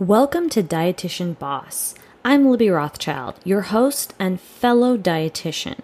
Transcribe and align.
Welcome 0.00 0.48
to 0.50 0.62
Dietitian 0.62 1.36
Boss. 1.40 1.96
I'm 2.24 2.48
Libby 2.48 2.70
Rothschild, 2.70 3.34
your 3.42 3.62
host 3.62 4.14
and 4.16 4.40
fellow 4.40 4.96
dietitian. 4.96 5.80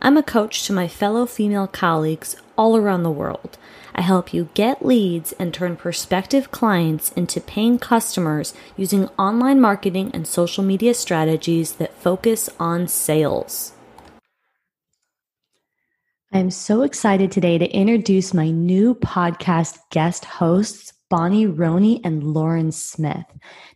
I'm 0.00 0.16
a 0.16 0.22
coach 0.22 0.64
to 0.66 0.72
my 0.72 0.86
fellow 0.86 1.26
female 1.26 1.66
colleagues 1.66 2.36
all 2.56 2.76
around 2.76 3.02
the 3.02 3.10
world. 3.10 3.58
I 3.92 4.02
help 4.02 4.32
you 4.32 4.50
get 4.54 4.86
leads 4.86 5.32
and 5.32 5.52
turn 5.52 5.74
prospective 5.74 6.52
clients 6.52 7.10
into 7.14 7.40
paying 7.40 7.80
customers 7.80 8.54
using 8.76 9.08
online 9.18 9.60
marketing 9.60 10.12
and 10.14 10.28
social 10.28 10.62
media 10.62 10.94
strategies 10.94 11.72
that 11.72 12.00
focus 12.00 12.48
on 12.60 12.86
sales. 12.86 13.72
I'm 16.32 16.52
so 16.52 16.82
excited 16.82 17.32
today 17.32 17.58
to 17.58 17.66
introduce 17.66 18.32
my 18.32 18.48
new 18.48 18.94
podcast 18.94 19.78
guest 19.90 20.24
hosts, 20.24 20.92
Bonnie 21.08 21.46
Roney 21.46 22.00
and 22.04 22.22
Lauren 22.22 22.72
Smith. 22.72 23.26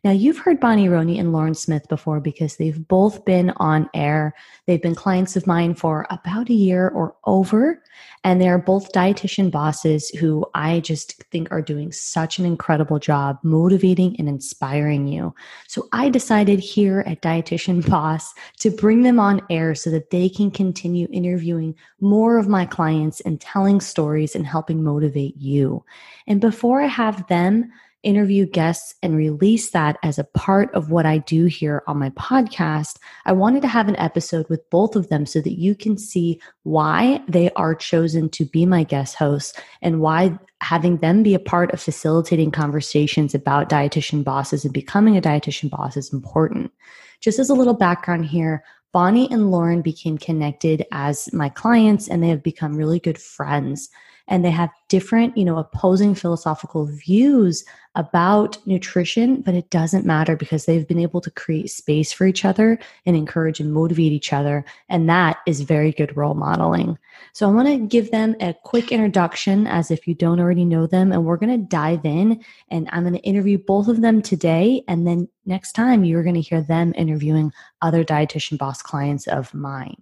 Now, 0.02 0.12
you've 0.12 0.38
heard 0.38 0.60
Bonnie 0.60 0.88
Roney 0.88 1.18
and 1.18 1.30
Lauren 1.30 1.54
Smith 1.54 1.86
before 1.88 2.20
because 2.20 2.56
they've 2.56 2.88
both 2.88 3.26
been 3.26 3.50
on 3.56 3.90
air. 3.92 4.34
They've 4.66 4.80
been 4.80 4.94
clients 4.94 5.36
of 5.36 5.46
mine 5.46 5.74
for 5.74 6.06
about 6.08 6.48
a 6.48 6.54
year 6.54 6.88
or 6.88 7.14
over, 7.26 7.82
and 8.24 8.40
they're 8.40 8.56
both 8.56 8.92
dietitian 8.92 9.50
bosses 9.50 10.08
who 10.08 10.46
I 10.54 10.80
just 10.80 11.22
think 11.24 11.52
are 11.52 11.60
doing 11.60 11.92
such 11.92 12.38
an 12.38 12.46
incredible 12.46 12.98
job 12.98 13.38
motivating 13.42 14.16
and 14.18 14.26
inspiring 14.26 15.06
you. 15.06 15.34
So, 15.68 15.86
I 15.92 16.08
decided 16.08 16.60
here 16.60 17.04
at 17.06 17.20
Dietitian 17.20 17.86
Boss 17.90 18.32
to 18.60 18.70
bring 18.70 19.02
them 19.02 19.20
on 19.20 19.42
air 19.50 19.74
so 19.74 19.90
that 19.90 20.08
they 20.08 20.30
can 20.30 20.50
continue 20.50 21.08
interviewing 21.12 21.74
more 22.00 22.38
of 22.38 22.48
my 22.48 22.64
clients 22.64 23.20
and 23.20 23.38
telling 23.38 23.82
stories 23.82 24.34
and 24.34 24.46
helping 24.46 24.82
motivate 24.82 25.36
you. 25.36 25.84
And 26.26 26.40
before 26.40 26.80
I 26.80 26.86
have 26.86 27.26
them 27.28 27.70
interview 28.02 28.46
guests 28.46 28.94
and 29.02 29.16
release 29.16 29.70
that 29.70 29.98
as 30.02 30.18
a 30.18 30.24
part 30.24 30.74
of 30.74 30.90
what 30.90 31.06
I 31.06 31.18
do 31.18 31.46
here 31.46 31.82
on 31.86 31.98
my 31.98 32.10
podcast, 32.10 32.96
I 33.26 33.32
wanted 33.32 33.62
to 33.62 33.68
have 33.68 33.88
an 33.88 33.96
episode 33.96 34.48
with 34.48 34.68
both 34.70 34.96
of 34.96 35.08
them 35.08 35.26
so 35.26 35.40
that 35.40 35.58
you 35.58 35.74
can 35.74 35.98
see 35.98 36.40
why 36.62 37.22
they 37.28 37.50
are 37.52 37.74
chosen 37.74 38.28
to 38.30 38.44
be 38.44 38.66
my 38.66 38.84
guest 38.84 39.16
hosts 39.16 39.58
and 39.82 40.00
why 40.00 40.38
having 40.62 40.98
them 40.98 41.22
be 41.22 41.34
a 41.34 41.38
part 41.38 41.72
of 41.72 41.80
facilitating 41.80 42.50
conversations 42.50 43.34
about 43.34 43.68
dietitian 43.68 44.24
bosses 44.24 44.64
and 44.64 44.74
becoming 44.74 45.16
a 45.16 45.22
dietitian 45.22 45.70
boss 45.70 45.96
is 45.96 46.12
important. 46.12 46.72
Just 47.20 47.38
as 47.38 47.50
a 47.50 47.54
little 47.54 47.74
background 47.74 48.26
here, 48.26 48.64
Bonnie 48.92 49.30
and 49.30 49.50
Lauren 49.50 49.82
became 49.82 50.18
connected 50.18 50.84
as 50.90 51.32
my 51.32 51.48
clients 51.48 52.08
and 52.08 52.22
they 52.22 52.28
have 52.28 52.42
become 52.42 52.76
really 52.76 52.98
good 52.98 53.18
friends 53.18 53.88
and 54.30 54.44
they 54.44 54.50
have 54.50 54.70
different, 54.88 55.36
you 55.36 55.44
know, 55.44 55.58
opposing 55.58 56.14
philosophical 56.14 56.86
views 56.86 57.64
about 57.96 58.56
nutrition, 58.66 59.42
but 59.42 59.54
it 59.54 59.68
doesn't 59.70 60.06
matter 60.06 60.36
because 60.36 60.64
they've 60.64 60.86
been 60.86 61.00
able 61.00 61.20
to 61.20 61.30
create 61.32 61.68
space 61.68 62.12
for 62.12 62.24
each 62.24 62.44
other 62.44 62.78
and 63.04 63.16
encourage 63.16 63.58
and 63.58 63.72
motivate 63.72 64.12
each 64.12 64.32
other. 64.32 64.64
And 64.88 65.08
that 65.08 65.38
is 65.46 65.62
very 65.62 65.90
good 65.90 66.16
role 66.16 66.34
modeling. 66.34 66.96
So 67.32 67.48
I 67.48 67.52
want 67.52 67.66
to 67.66 67.78
give 67.78 68.12
them 68.12 68.36
a 68.40 68.54
quick 68.54 68.92
introduction 68.92 69.66
as 69.66 69.90
if 69.90 70.06
you 70.06 70.14
don't 70.14 70.38
already 70.38 70.64
know 70.64 70.86
them. 70.86 71.10
And 71.10 71.24
we're 71.24 71.36
going 71.36 71.60
to 71.60 71.66
dive 71.66 72.04
in 72.04 72.42
and 72.70 72.88
I'm 72.92 73.02
going 73.02 73.14
to 73.14 73.20
interview 73.20 73.58
both 73.58 73.88
of 73.88 74.00
them 74.00 74.22
today. 74.22 74.84
And 74.86 75.06
then 75.06 75.28
next 75.44 75.72
time 75.72 76.04
you're 76.04 76.22
going 76.22 76.36
to 76.36 76.40
hear 76.40 76.62
them 76.62 76.94
interviewing 76.96 77.52
other 77.82 78.04
dietitian 78.04 78.56
boss 78.56 78.80
clients 78.80 79.26
of 79.26 79.52
mine. 79.52 80.00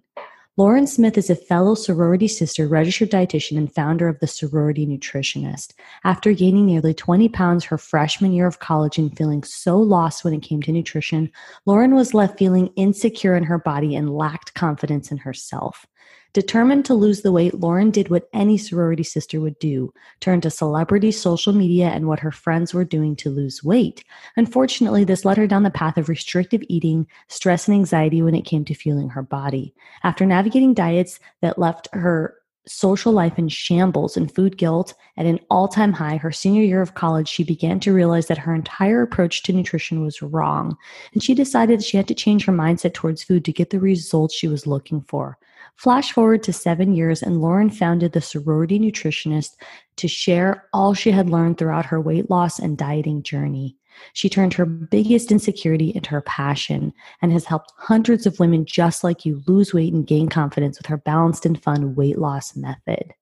Lauren 0.59 0.87
Smith 0.87 1.17
is 1.17 1.29
a 1.29 1.37
fellow 1.37 1.73
sorority 1.73 2.27
sister, 2.27 2.67
registered 2.67 3.09
dietitian, 3.09 3.57
and 3.57 3.73
founder 3.73 4.09
of 4.09 4.19
the 4.19 4.27
Sorority 4.27 4.85
Nutritionist. 4.85 5.71
After 6.03 6.33
gaining 6.33 6.65
nearly 6.65 6.93
20 6.93 7.29
pounds 7.29 7.63
her 7.63 7.77
freshman 7.77 8.33
year 8.33 8.45
of 8.45 8.59
college 8.59 8.97
and 8.97 9.15
feeling 9.17 9.41
so 9.43 9.77
lost 9.77 10.25
when 10.25 10.33
it 10.33 10.41
came 10.41 10.61
to 10.63 10.73
nutrition, 10.73 11.31
Lauren 11.65 11.95
was 11.95 12.13
left 12.13 12.37
feeling 12.37 12.73
insecure 12.75 13.37
in 13.37 13.45
her 13.45 13.57
body 13.57 13.95
and 13.95 14.13
lacked 14.13 14.53
confidence 14.53 15.13
in 15.13 15.17
herself. 15.19 15.87
Determined 16.33 16.85
to 16.85 16.93
lose 16.93 17.21
the 17.21 17.31
weight, 17.31 17.55
Lauren 17.55 17.89
did 17.89 18.09
what 18.09 18.29
any 18.33 18.57
sorority 18.57 19.01
sister 19.01 19.41
would 19.41 19.57
do 19.57 19.91
turn 20.19 20.41
to 20.41 20.51
celebrity 20.51 21.11
social 21.11 21.53
media 21.53 21.87
and 21.87 22.07
what 22.07 22.19
her 22.19 22.31
friends 22.31 22.73
were 22.73 22.85
doing 22.85 23.15
to 23.15 23.31
lose 23.31 23.63
weight. 23.63 24.03
Unfortunately, 24.37 25.03
this 25.03 25.25
led 25.25 25.37
her 25.37 25.47
down 25.47 25.63
the 25.63 25.71
path 25.71 25.97
of 25.97 26.07
restrictive 26.07 26.61
eating, 26.69 27.07
stress, 27.29 27.67
and 27.67 27.75
anxiety 27.75 28.21
when 28.21 28.35
it 28.35 28.45
came 28.45 28.63
to 28.65 28.75
fueling 28.75 29.09
her 29.09 29.23
body. 29.23 29.73
After 30.03 30.25
navigating 30.25 30.75
diets 30.75 31.19
that 31.41 31.57
left 31.57 31.87
her 31.93 32.35
social 32.67 33.11
life 33.11 33.39
in 33.39 33.49
shambles 33.49 34.15
and 34.15 34.33
food 34.33 34.55
guilt 34.55 34.93
at 35.17 35.25
an 35.25 35.39
all 35.49 35.67
time 35.67 35.93
high, 35.93 36.17
her 36.17 36.31
senior 36.31 36.61
year 36.61 36.81
of 36.81 36.93
college, 36.93 37.27
she 37.27 37.43
began 37.43 37.79
to 37.79 37.93
realize 37.93 38.27
that 38.27 38.37
her 38.37 38.53
entire 38.53 39.01
approach 39.01 39.41
to 39.43 39.53
nutrition 39.53 40.03
was 40.03 40.21
wrong. 40.21 40.77
And 41.13 41.23
she 41.23 41.33
decided 41.33 41.83
she 41.83 41.97
had 41.97 42.07
to 42.07 42.13
change 42.13 42.45
her 42.45 42.53
mindset 42.53 42.93
towards 42.93 43.23
food 43.23 43.43
to 43.45 43.53
get 43.53 43.71
the 43.71 43.79
results 43.79 44.35
she 44.35 44.47
was 44.47 44.67
looking 44.67 45.01
for. 45.01 45.39
Flash 45.79 46.11
forward 46.11 46.43
to 46.43 46.51
seven 46.51 46.93
years, 46.93 47.23
and 47.23 47.39
Lauren 47.39 47.69
founded 47.69 48.11
the 48.11 48.19
Sorority 48.19 48.77
Nutritionist 48.77 49.51
to 49.95 50.09
share 50.09 50.65
all 50.73 50.93
she 50.93 51.09
had 51.09 51.29
learned 51.29 51.57
throughout 51.57 51.85
her 51.85 52.01
weight 52.01 52.29
loss 52.29 52.59
and 52.59 52.77
dieting 52.77 53.23
journey. 53.23 53.77
She 54.11 54.27
turned 54.27 54.53
her 54.55 54.65
biggest 54.65 55.31
insecurity 55.31 55.93
into 55.95 56.09
her 56.09 56.19
passion 56.23 56.91
and 57.21 57.31
has 57.31 57.45
helped 57.45 57.71
hundreds 57.77 58.25
of 58.25 58.41
women 58.41 58.65
just 58.65 59.05
like 59.05 59.25
you 59.25 59.41
lose 59.47 59.73
weight 59.73 59.93
and 59.93 60.05
gain 60.05 60.27
confidence 60.27 60.77
with 60.77 60.87
her 60.87 60.97
balanced 60.97 61.45
and 61.45 61.63
fun 61.63 61.95
weight 61.95 62.19
loss 62.19 62.57
method. 62.57 63.13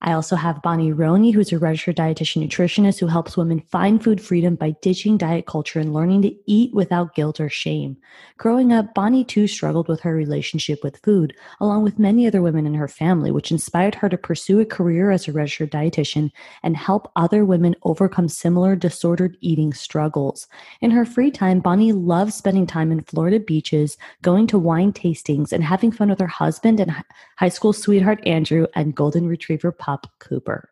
I 0.00 0.12
also 0.12 0.36
have 0.36 0.62
Bonnie 0.62 0.92
Roney, 0.92 1.32
who's 1.32 1.52
a 1.52 1.58
registered 1.58 1.96
dietitian 1.96 2.46
nutritionist 2.46 3.00
who 3.00 3.08
helps 3.08 3.36
women 3.36 3.60
find 3.68 4.02
food 4.02 4.20
freedom 4.20 4.54
by 4.54 4.76
ditching 4.80 5.16
diet 5.16 5.46
culture 5.46 5.80
and 5.80 5.92
learning 5.92 6.22
to 6.22 6.36
eat 6.46 6.72
without 6.72 7.16
guilt 7.16 7.40
or 7.40 7.48
shame. 7.48 7.96
Growing 8.36 8.72
up, 8.72 8.94
Bonnie 8.94 9.24
too 9.24 9.48
struggled 9.48 9.88
with 9.88 10.00
her 10.00 10.14
relationship 10.14 10.84
with 10.84 11.00
food, 11.02 11.34
along 11.60 11.82
with 11.82 11.98
many 11.98 12.28
other 12.28 12.40
women 12.40 12.64
in 12.64 12.74
her 12.74 12.86
family, 12.86 13.32
which 13.32 13.50
inspired 13.50 13.96
her 13.96 14.08
to 14.08 14.16
pursue 14.16 14.60
a 14.60 14.64
career 14.64 15.10
as 15.10 15.26
a 15.26 15.32
registered 15.32 15.72
dietitian 15.72 16.30
and 16.62 16.76
help 16.76 17.10
other 17.16 17.44
women 17.44 17.74
overcome 17.82 18.28
similar 18.28 18.76
disordered 18.76 19.36
eating 19.40 19.72
struggles. 19.72 20.46
In 20.80 20.92
her 20.92 21.04
free 21.04 21.32
time, 21.32 21.58
Bonnie 21.58 21.92
loves 21.92 22.36
spending 22.36 22.68
time 22.68 22.92
in 22.92 23.02
Florida 23.02 23.40
beaches, 23.40 23.96
going 24.22 24.46
to 24.46 24.58
wine 24.58 24.92
tastings, 24.92 25.52
and 25.52 25.64
having 25.64 25.90
fun 25.90 26.08
with 26.08 26.20
her 26.20 26.28
husband 26.28 26.78
and 26.78 26.94
high 27.36 27.48
school 27.48 27.72
sweetheart 27.72 28.24
Andrew 28.24 28.68
and 28.76 28.94
golden 28.94 29.26
retriever 29.26 29.72
Pup 29.88 30.06
Cooper. 30.20 30.68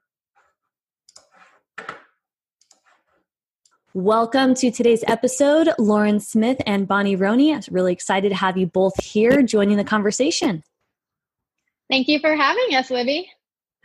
Welcome 3.95 4.53
to 4.57 4.71
today's 4.71 5.03
episode, 5.07 5.71
Lauren 5.79 6.21
Smith 6.21 6.59
and 6.67 6.87
Bonnie 6.87 7.17
Roney. 7.17 7.55
I'm 7.55 7.63
really 7.71 7.95
excited 7.95 8.29
to 8.29 8.35
have 8.35 8.59
you 8.59 8.67
both 8.67 9.03
here 9.03 9.41
joining 9.41 9.79
the 9.79 9.85
conversation. 9.85 10.63
Thank 11.89 12.09
you 12.09 12.19
for 12.19 12.37
having 12.37 12.75
us, 12.75 12.91
Libby. 12.91 13.31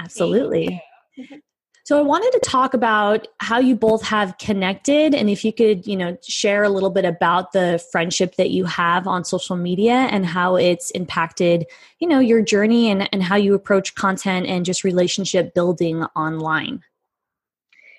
Absolutely. 0.01 0.83
So 1.83 1.97
I 1.97 2.01
wanted 2.01 2.31
to 2.33 2.39
talk 2.47 2.73
about 2.75 3.27
how 3.39 3.59
you 3.59 3.75
both 3.75 4.03
have 4.03 4.37
connected 4.37 5.15
and 5.15 5.29
if 5.29 5.43
you 5.43 5.51
could, 5.51 5.87
you 5.87 5.97
know, 5.97 6.15
share 6.21 6.63
a 6.63 6.69
little 6.69 6.91
bit 6.91 7.05
about 7.05 7.53
the 7.53 7.83
friendship 7.91 8.35
that 8.35 8.51
you 8.51 8.65
have 8.65 9.07
on 9.07 9.25
social 9.25 9.55
media 9.55 9.93
and 9.93 10.25
how 10.25 10.57
it's 10.57 10.91
impacted, 10.91 11.65
you 11.99 12.07
know, 12.07 12.19
your 12.19 12.41
journey 12.43 12.91
and, 12.91 13.09
and 13.11 13.23
how 13.23 13.35
you 13.35 13.55
approach 13.55 13.95
content 13.95 14.45
and 14.45 14.63
just 14.63 14.83
relationship 14.83 15.55
building 15.55 16.03
online. 16.15 16.83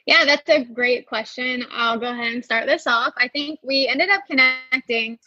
Yeah, 0.06 0.24
that's 0.24 0.48
a 0.48 0.64
great 0.64 1.06
question. 1.06 1.64
I'll 1.72 1.98
go 1.98 2.10
ahead 2.10 2.32
and 2.32 2.44
start 2.44 2.66
this 2.66 2.86
off. 2.86 3.12
I 3.16 3.28
think 3.28 3.60
we 3.64 3.88
ended 3.88 4.10
up 4.10 4.22
connecting 4.28 5.18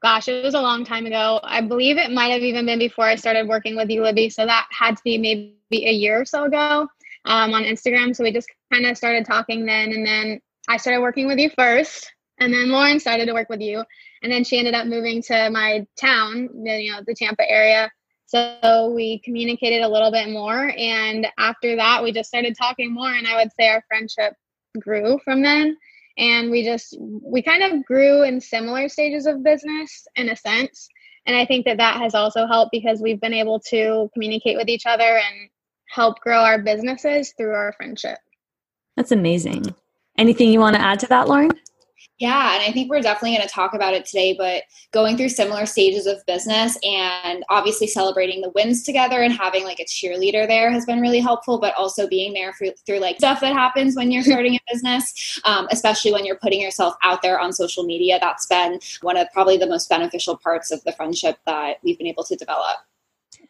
gosh, 0.00 0.28
it 0.28 0.44
was 0.44 0.54
a 0.54 0.60
long 0.60 0.84
time 0.84 1.06
ago. 1.06 1.40
I 1.42 1.60
believe 1.60 1.96
it 1.96 2.12
might 2.12 2.28
have 2.28 2.42
even 2.42 2.66
been 2.66 2.78
before 2.78 3.04
I 3.04 3.16
started 3.16 3.48
working 3.48 3.74
with 3.74 3.90
you, 3.90 4.02
Libby. 4.04 4.30
So 4.30 4.46
that 4.46 4.68
had 4.70 4.96
to 4.96 5.02
be 5.02 5.18
maybe 5.18 5.56
a 5.72 5.92
year 5.92 6.20
or 6.20 6.24
so 6.24 6.44
ago 6.44 6.88
um, 7.28 7.52
on 7.52 7.62
Instagram. 7.62 8.16
So 8.16 8.24
we 8.24 8.32
just 8.32 8.48
kind 8.72 8.86
of 8.86 8.96
started 8.96 9.26
talking 9.26 9.66
then. 9.66 9.92
And 9.92 10.04
then 10.04 10.40
I 10.66 10.78
started 10.78 11.00
working 11.00 11.28
with 11.28 11.38
you 11.38 11.50
first. 11.50 12.10
And 12.40 12.52
then 12.52 12.70
Lauren 12.70 12.98
started 12.98 13.26
to 13.26 13.34
work 13.34 13.48
with 13.48 13.60
you. 13.60 13.84
And 14.22 14.32
then 14.32 14.44
she 14.44 14.58
ended 14.58 14.74
up 14.74 14.86
moving 14.86 15.22
to 15.24 15.50
my 15.50 15.86
town, 16.00 16.48
you 16.64 16.90
know, 16.90 17.02
the 17.06 17.14
Tampa 17.14 17.48
area. 17.48 17.90
So 18.26 18.92
we 18.94 19.20
communicated 19.20 19.82
a 19.82 19.88
little 19.88 20.10
bit 20.10 20.30
more. 20.30 20.72
And 20.76 21.26
after 21.38 21.76
that, 21.76 22.02
we 22.02 22.12
just 22.12 22.28
started 22.28 22.56
talking 22.56 22.92
more. 22.92 23.10
And 23.10 23.26
I 23.26 23.36
would 23.36 23.52
say 23.58 23.68
our 23.68 23.84
friendship 23.88 24.34
grew 24.80 25.20
from 25.24 25.42
then. 25.42 25.76
And 26.16 26.50
we 26.50 26.64
just, 26.64 26.96
we 26.98 27.42
kind 27.42 27.62
of 27.62 27.84
grew 27.84 28.22
in 28.22 28.40
similar 28.40 28.88
stages 28.88 29.26
of 29.26 29.44
business 29.44 30.06
in 30.16 30.30
a 30.30 30.36
sense. 30.36 30.88
And 31.26 31.36
I 31.36 31.44
think 31.44 31.66
that 31.66 31.76
that 31.76 32.00
has 32.00 32.14
also 32.14 32.46
helped 32.46 32.72
because 32.72 33.00
we've 33.00 33.20
been 33.20 33.34
able 33.34 33.60
to 33.68 34.10
communicate 34.14 34.56
with 34.56 34.68
each 34.68 34.86
other 34.86 35.04
and 35.04 35.50
help 35.90 36.20
grow 36.20 36.40
our 36.40 36.58
businesses 36.58 37.32
through 37.36 37.54
our 37.54 37.72
friendship. 37.72 38.18
That's 38.96 39.12
amazing. 39.12 39.74
Anything 40.16 40.50
you 40.50 40.60
want 40.60 40.76
to 40.76 40.82
add 40.82 40.98
to 41.00 41.06
that, 41.06 41.28
Lauren? 41.28 41.50
Yeah, 42.18 42.54
and 42.54 42.62
I 42.64 42.72
think 42.72 42.90
we're 42.90 43.00
definitely 43.00 43.36
going 43.36 43.46
to 43.46 43.54
talk 43.54 43.74
about 43.74 43.94
it 43.94 44.04
today, 44.04 44.34
but 44.36 44.64
going 44.90 45.16
through 45.16 45.28
similar 45.28 45.66
stages 45.66 46.06
of 46.06 46.24
business 46.26 46.76
and 46.82 47.44
obviously 47.48 47.86
celebrating 47.86 48.40
the 48.40 48.50
wins 48.56 48.82
together 48.82 49.22
and 49.22 49.32
having 49.32 49.62
like 49.62 49.78
a 49.78 49.84
cheerleader 49.84 50.48
there 50.48 50.68
has 50.72 50.84
been 50.84 51.00
really 51.00 51.20
helpful, 51.20 51.60
but 51.60 51.74
also 51.76 52.08
being 52.08 52.34
there 52.34 52.52
for, 52.54 52.66
through 52.86 52.98
like 52.98 53.18
stuff 53.18 53.40
that 53.40 53.52
happens 53.52 53.94
when 53.94 54.10
you're 54.10 54.24
starting 54.24 54.56
a 54.56 54.72
business, 54.72 55.40
um, 55.44 55.68
especially 55.70 56.12
when 56.12 56.24
you're 56.24 56.38
putting 56.38 56.60
yourself 56.60 56.94
out 57.04 57.22
there 57.22 57.38
on 57.38 57.52
social 57.52 57.84
media. 57.84 58.18
That's 58.20 58.46
been 58.46 58.80
one 59.02 59.16
of 59.16 59.28
probably 59.32 59.56
the 59.56 59.68
most 59.68 59.88
beneficial 59.88 60.36
parts 60.36 60.72
of 60.72 60.82
the 60.82 60.92
friendship 60.92 61.38
that 61.46 61.76
we've 61.84 61.98
been 61.98 62.08
able 62.08 62.24
to 62.24 62.34
develop. 62.34 62.78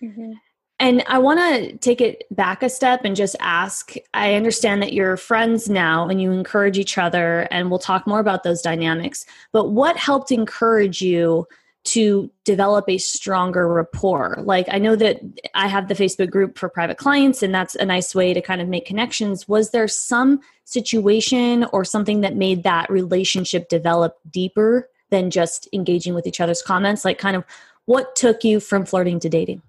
Mm-hmm. 0.02 0.32
And 0.80 1.02
I 1.08 1.18
want 1.18 1.40
to 1.40 1.76
take 1.78 2.00
it 2.00 2.24
back 2.30 2.62
a 2.62 2.68
step 2.68 3.00
and 3.04 3.16
just 3.16 3.34
ask 3.40 3.94
I 4.14 4.34
understand 4.34 4.80
that 4.82 4.92
you're 4.92 5.16
friends 5.16 5.68
now 5.68 6.08
and 6.08 6.22
you 6.22 6.30
encourage 6.30 6.78
each 6.78 6.98
other, 6.98 7.48
and 7.50 7.68
we'll 7.68 7.80
talk 7.80 8.06
more 8.06 8.20
about 8.20 8.44
those 8.44 8.62
dynamics. 8.62 9.26
But 9.52 9.70
what 9.70 9.96
helped 9.96 10.30
encourage 10.30 11.02
you 11.02 11.46
to 11.84 12.30
develop 12.44 12.84
a 12.88 12.98
stronger 12.98 13.66
rapport? 13.66 14.36
Like, 14.44 14.66
I 14.70 14.78
know 14.78 14.94
that 14.96 15.20
I 15.54 15.68
have 15.68 15.88
the 15.88 15.94
Facebook 15.94 16.30
group 16.30 16.58
for 16.58 16.68
private 16.68 16.98
clients, 16.98 17.42
and 17.42 17.54
that's 17.54 17.74
a 17.74 17.84
nice 17.84 18.14
way 18.14 18.32
to 18.34 18.42
kind 18.42 18.60
of 18.60 18.68
make 18.68 18.86
connections. 18.86 19.48
Was 19.48 19.70
there 19.70 19.88
some 19.88 20.40
situation 20.64 21.64
or 21.72 21.84
something 21.84 22.20
that 22.20 22.36
made 22.36 22.62
that 22.62 22.90
relationship 22.90 23.68
develop 23.68 24.16
deeper 24.30 24.88
than 25.10 25.30
just 25.30 25.66
engaging 25.72 26.14
with 26.14 26.26
each 26.26 26.40
other's 26.40 26.62
comments? 26.62 27.04
Like, 27.04 27.18
kind 27.18 27.36
of 27.36 27.44
what 27.88 28.14
took 28.14 28.44
you 28.44 28.60
from 28.60 28.84
flirting 28.84 29.18
to 29.18 29.30
dating? 29.30 29.62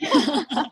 oh, 0.02 0.64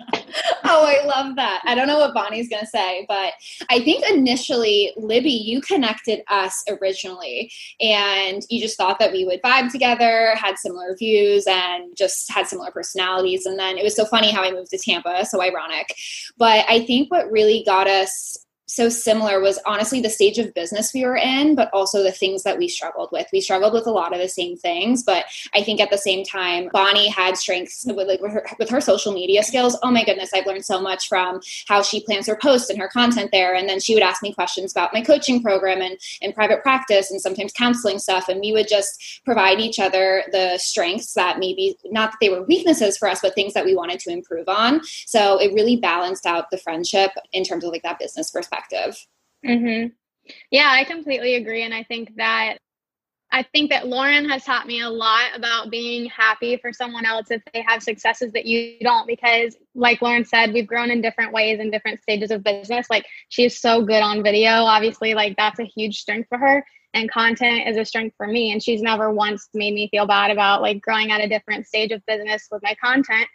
I 0.65 1.05
love 1.05 1.37
that. 1.37 1.61
I 1.67 1.75
don't 1.75 1.89
know 1.89 1.99
what 1.99 2.15
Bonnie's 2.15 2.49
going 2.49 2.63
to 2.63 2.67
say, 2.67 3.05
but 3.07 3.35
I 3.69 3.81
think 3.81 4.03
initially, 4.09 4.95
Libby, 4.97 5.31
you 5.31 5.61
connected 5.61 6.23
us 6.29 6.65
originally, 6.71 7.53
and 7.83 8.43
you 8.49 8.63
just 8.63 8.79
thought 8.79 8.99
that 8.99 9.13
we 9.13 9.27
would 9.27 9.43
vibe 9.43 9.71
together, 9.71 10.35
had 10.37 10.57
similar 10.57 10.97
views, 10.97 11.45
and 11.47 11.95
just 11.95 12.33
had 12.33 12.47
similar 12.47 12.71
personalities. 12.71 13.45
And 13.45 13.59
then 13.59 13.77
it 13.77 13.85
was 13.85 13.95
so 13.95 14.07
funny 14.07 14.31
how 14.31 14.43
I 14.43 14.53
moved 14.53 14.71
to 14.71 14.79
Tampa, 14.79 15.27
so 15.27 15.43
ironic. 15.43 15.95
But 16.39 16.65
I 16.67 16.87
think 16.87 17.11
what 17.11 17.31
really 17.31 17.63
got 17.67 17.89
us 17.89 18.39
so 18.67 18.89
similar 18.89 19.41
was 19.41 19.59
honestly 19.65 20.01
the 20.01 20.11
stage 20.11 20.39
of 20.39 20.53
business 20.53 20.93
we 20.93 21.05
were 21.05 21.17
in, 21.17 21.55
but 21.55 21.71
also 21.73 22.03
the 22.03 22.11
things 22.11 22.43
that 22.43 22.59
we 22.59 22.69
struggled 22.69 23.11
with. 23.13 23.27
We 23.33 23.41
struggled 23.41 23.73
with 23.73 23.87
a 23.87 23.93
lot 23.93 24.13
of 24.13 24.21
the 24.21 24.29
same 24.29 24.57
things, 24.57 25.05
but 25.05 25.25
I 25.55 25.63
think 25.63 25.81
at 25.81 25.91
the 25.91 25.99
same 25.99 26.25
time, 26.25 26.69
Bonnie 26.73 27.09
had 27.09 27.37
strengths 27.37 27.85
with, 27.87 28.09
like, 28.09 28.21
with, 28.21 28.33
her, 28.33 28.47
with 28.59 28.69
her 28.71 28.81
social 28.81 29.13
media 29.13 29.45
skills. 29.45 29.79
Oh 29.83 29.91
my 29.93 30.05
goodness, 30.05 30.31
I've 30.35 30.47
learned 30.47 30.65
so 30.65 30.81
much 30.81 31.09
from 31.09 31.41
how 31.69 31.83
she 31.83 32.01
plans 32.01 32.27
her 32.27 32.37
posts 32.37 32.69
and 32.69 32.79
her 32.79 32.89
content 32.89 33.31
there. 33.31 33.55
And 33.55 33.69
then 33.69 33.79
she 33.79 33.95
would 33.95 34.03
ask 34.03 34.21
me 34.21 34.35
questions 34.35 34.73
about 34.73 34.93
my 34.93 35.01
coaching 35.01 35.43
program 35.43 35.81
and, 35.81 35.97
and 36.21 36.35
private 36.35 36.63
practice 36.63 37.13
and 37.13 37.21
sometimes 37.21 37.53
counseling 37.53 38.01
stuff. 38.01 38.29
And 38.29 38.41
we 38.41 38.53
would 38.53 38.69
just 38.69 39.23
provide 39.25 39.61
each 39.61 39.79
other 39.79 40.25
the 40.33 40.59
strengths 40.59 41.15
that 41.15 41.39
maybe 41.39 41.79
not 41.85 42.11
that 42.11 42.19
they 42.21 42.31
were 42.31 42.43
weaknesses 42.43 42.99
for 42.99 43.09
us, 43.09 43.21
but 43.21 43.35
things 43.35 43.55
that 43.55 43.65
we 43.65 43.77
wanted 43.77 44.01
to 44.01 44.11
improve 44.11 44.49
on. 44.49 44.83
So 45.07 45.39
it 45.41 45.55
really 45.55 45.77
balanced 45.77 46.27
out 46.27 46.51
the 46.51 46.59
friendship 46.59 47.13
in 47.33 47.45
terms 47.45 47.63
of 47.63 47.71
like 47.71 47.85
that 47.85 48.01
business 48.01 48.31
perspective 48.31 48.56
perspective. 48.57 49.07
Mm-hmm. 49.45 49.89
Yeah, 50.51 50.71
I 50.71 50.85
completely 50.85 51.37
agree. 51.37 51.63
And 51.63 51.75
I 51.75 51.85
think 51.85 52.13
that 52.17 52.59
I 53.33 53.45
think 53.53 53.71
that 53.71 53.89
Lauren 53.89 54.29
has 54.29 54.45
taught 54.45 54.69
me 54.69 54.83
a 54.83 54.89
lot 54.89 55.31
about 55.35 55.69
being 55.69 56.07
happy 56.07 56.57
for 56.59 56.73
someone 56.73 57.05
else 57.05 57.31
if 57.31 57.43
they 57.53 57.65
have 57.67 57.83
successes 57.83 58.31
that 58.33 58.47
you 58.47 58.79
don't. 58.81 59.07
Because, 59.07 59.57
like 59.75 60.01
Lauren 60.01 60.25
said, 60.25 60.53
we've 60.53 60.67
grown 60.67 60.91
in 60.91 61.03
different 61.03 61.33
ways 61.33 61.59
in 61.59 61.71
different 61.71 62.01
stages 62.01 62.31
of 62.31 62.45
business. 62.45 62.87
Like, 62.89 63.05
she's 63.29 63.61
so 63.61 63.85
good 63.85 64.01
on 64.01 64.23
video. 64.23 64.51
Obviously, 64.51 65.15
like, 65.15 65.37
that's 65.37 65.59
a 65.59 65.65
huge 65.65 65.99
strength 65.99 66.29
for 66.29 66.39
her. 66.39 66.65
And 66.95 67.11
content 67.11 67.69
is 67.69 67.77
a 67.77 67.85
strength 67.85 68.15
for 68.17 68.29
me. 68.29 68.53
And 68.53 68.63
she's 68.63 68.81
never 68.81 69.13
once 69.13 69.49
made 69.53 69.75
me 69.75 69.89
feel 69.91 70.07
bad 70.07 70.31
about 70.31 70.63
like 70.63 70.81
growing 70.81 71.11
at 71.11 71.21
a 71.21 71.29
different 71.29 71.67
stage 71.67 71.91
of 71.91 72.07
business 72.07 72.47
with 72.51 72.63
my 72.63 72.75
content. 72.83 73.27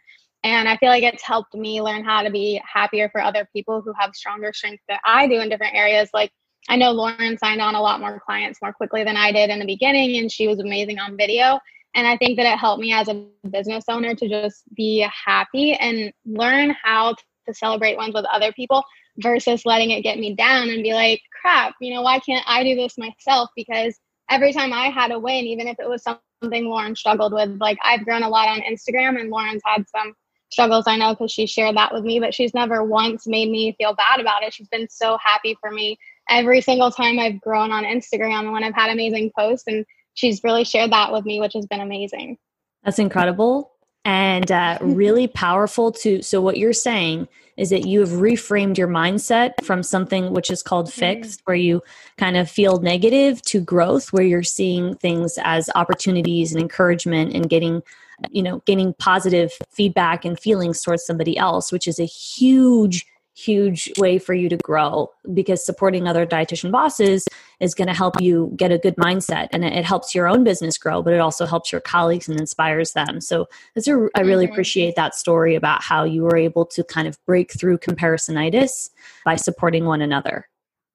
And 0.44 0.68
I 0.68 0.78
feel 0.78 0.90
like 0.90 1.04
it's 1.04 1.24
helped 1.24 1.54
me 1.54 1.82
learn 1.82 2.04
how 2.04 2.24
to 2.24 2.32
be 2.32 2.62
happier 2.66 3.10
for 3.10 3.22
other 3.22 3.48
people 3.54 3.82
who 3.82 3.94
have 4.00 4.16
stronger 4.16 4.52
strengths 4.54 4.84
that 4.90 5.02
I 5.06 5.28
do 5.28 5.40
in 5.40 5.50
different 5.50 5.76
areas. 5.76 6.10
Like 6.14 6.32
I 6.70 6.76
know 6.76 6.92
Lauren 6.92 7.38
signed 7.38 7.62
on 7.62 7.76
a 7.76 7.82
lot 7.82 8.00
more 8.00 8.22
clients 8.26 8.62
more 8.62 8.74
quickly 8.74 9.04
than 9.04 9.18
I 9.18 9.32
did 9.32 9.50
in 9.50 9.60
the 9.60 9.66
beginning, 9.66 10.18
and 10.18 10.32
she 10.32 10.48
was 10.48 10.60
amazing 10.60 11.00
on 11.00 11.18
video. 11.18 11.60
And 11.94 12.08
I 12.08 12.18
think 12.18 12.38
that 12.38 12.52
it 12.52 12.58
helped 12.58 12.82
me 12.82 12.94
as 12.94 13.10
a 13.10 13.26
business 13.50 13.86
owner 13.90 14.16
to 14.16 14.30
just 14.30 14.64
be 14.76 15.08
happy 15.26 15.74
and 15.74 16.14
learn 16.26 16.76
how 16.82 17.16
to 17.48 17.54
celebrate 17.54 17.98
wins 17.98 18.14
with 18.14 18.26
other 18.26 18.52
people 18.54 18.84
versus 19.18 19.66
letting 19.66 19.92
it 19.92 20.02
get 20.02 20.18
me 20.18 20.34
down 20.36 20.70
and 20.70 20.84
be 20.84 20.94
like, 20.94 21.22
crap, 21.42 21.76
you 21.82 21.94
know, 21.94 22.02
why 22.02 22.20
can't 22.20 22.46
I 22.48 22.64
do 22.64 22.76
this 22.76 22.98
myself? 22.98 23.50
Because 23.56 24.00
every 24.30 24.54
time 24.54 24.72
I 24.72 24.90
had 24.90 25.12
a 25.12 25.20
win, 25.20 25.46
even 25.46 25.68
if 25.68 25.78
it 25.80 25.90
was 25.90 26.04
something 26.04 26.66
Lauren 26.66 26.96
struggled 26.96 27.34
with, 27.34 27.58
like 27.60 27.78
I've 27.84 28.06
grown 28.06 28.24
a 28.24 28.30
lot 28.30 28.48
on 28.48 28.62
Instagram 28.62 29.20
and 29.20 29.30
Lauren's 29.30 29.62
had 29.66 29.84
some 29.90 30.14
struggles 30.52 30.86
I 30.88 30.98
know 30.98 31.14
because 31.14 31.32
she 31.32 31.48
shared 31.48 31.78
that 31.78 31.94
with 31.94 32.04
me, 32.04 32.20
but 32.20 32.34
she's 32.34 32.54
never 32.54 32.84
once 32.84 33.26
made 33.26 33.50
me 33.50 33.74
feel 33.78 33.96
bad 33.96 34.20
about 34.20 34.44
it. 34.44 34.54
She's 34.54 34.68
been 34.68 34.90
so 34.90 35.18
happy 35.24 35.58
for 35.60 35.72
me 35.72 35.98
every 36.30 36.62
single 36.62 36.92
time 36.92 37.20
I've 37.20 37.40
grown 37.42 37.72
on 37.72 37.84
Instagram 37.84 38.42
and 38.42 38.52
when 38.52 38.64
I've 38.64 38.76
had 38.76 38.92
amazing 38.92 39.32
posts. 39.38 39.66
And 39.68 39.86
she's 40.14 40.44
really 40.44 40.64
shared 40.64 40.92
that 40.92 41.12
with 41.12 41.26
me, 41.26 41.40
which 41.40 41.54
has 41.54 41.66
been 41.66 41.82
amazing. 41.82 42.38
That's 42.84 43.00
incredible 43.00 43.72
and 44.06 44.52
uh, 44.52 44.78
really 44.82 45.28
powerful 45.28 45.92
to 45.92 46.22
so 46.22 46.42
what 46.42 46.58
you're 46.58 46.74
saying 46.74 47.28
is 47.58 47.70
that 47.70 47.86
you 47.86 48.00
have 48.00 48.10
reframed 48.10 48.78
your 48.78 48.88
mindset 48.88 49.52
from 49.64 49.84
something 49.84 50.34
which 50.34 50.50
is 50.50 50.64
called 50.64 50.92
fixed 50.92 51.42
where 51.46 51.56
you 51.56 51.82
kind 52.18 52.38
of 52.38 52.50
feel 52.50 52.80
negative 52.80 53.42
to 53.44 53.62
growth 53.62 54.12
where 54.12 54.24
you're 54.24 54.42
seeing 54.42 54.96
things 54.96 55.38
as 55.44 55.70
opportunities 55.76 56.54
and 56.54 56.62
encouragement 56.62 57.34
and 57.34 57.50
getting 57.50 57.84
you 58.30 58.44
know 58.44 58.62
gaining 58.66 58.94
positive 59.00 59.52
feedback 59.72 60.26
and 60.26 60.40
feelings 60.40 60.82
towards 60.82 61.06
somebody 61.06 61.38
else 61.38 61.72
which 61.72 61.88
is 61.88 62.00
a 62.00 62.06
huge 62.06 63.06
huge 63.34 63.92
way 63.98 64.20
for 64.20 64.34
you 64.34 64.50
to 64.50 64.58
grow 64.58 65.10
because 65.34 65.66
supporting 65.66 66.06
other 66.06 66.26
dietitian 66.26 66.70
bosses 66.70 67.26
is 67.62 67.74
going 67.74 67.88
to 67.88 67.94
help 67.94 68.20
you 68.22 68.52
get 68.58 68.72
a 68.72 68.78
good 68.78 68.96
mindset 68.98 69.48
and 69.54 69.64
it 69.64 69.86
helps 69.86 70.14
your 70.14 70.28
own 70.28 70.44
business 70.44 70.78
grow 70.78 71.02
but 71.02 71.14
it 71.14 71.20
also 71.20 71.46
helps 71.46 71.72
your 71.72 71.82
colleagues 71.82 72.28
and 72.28 72.40
inspires 72.40 72.92
them 72.92 73.22
so 73.22 73.48
that's 73.74 73.88
a, 73.88 74.10
i 74.16 74.22
really 74.22 74.46
mm-hmm. 74.46 74.52
appreciate 74.52 74.96
that 74.96 75.16
story 75.16 75.56
about 75.56 75.82
how 75.82 76.04
you 76.04 76.24
were 76.24 76.36
able 76.36 76.66
to 76.66 76.84
kind 76.84 77.08
of 77.08 77.18
break 77.26 77.52
through 77.54 77.78
comparisonitis 77.78 78.90
by 79.24 79.38
supporting 79.38 79.86
one 79.86 80.02
another 80.02 80.48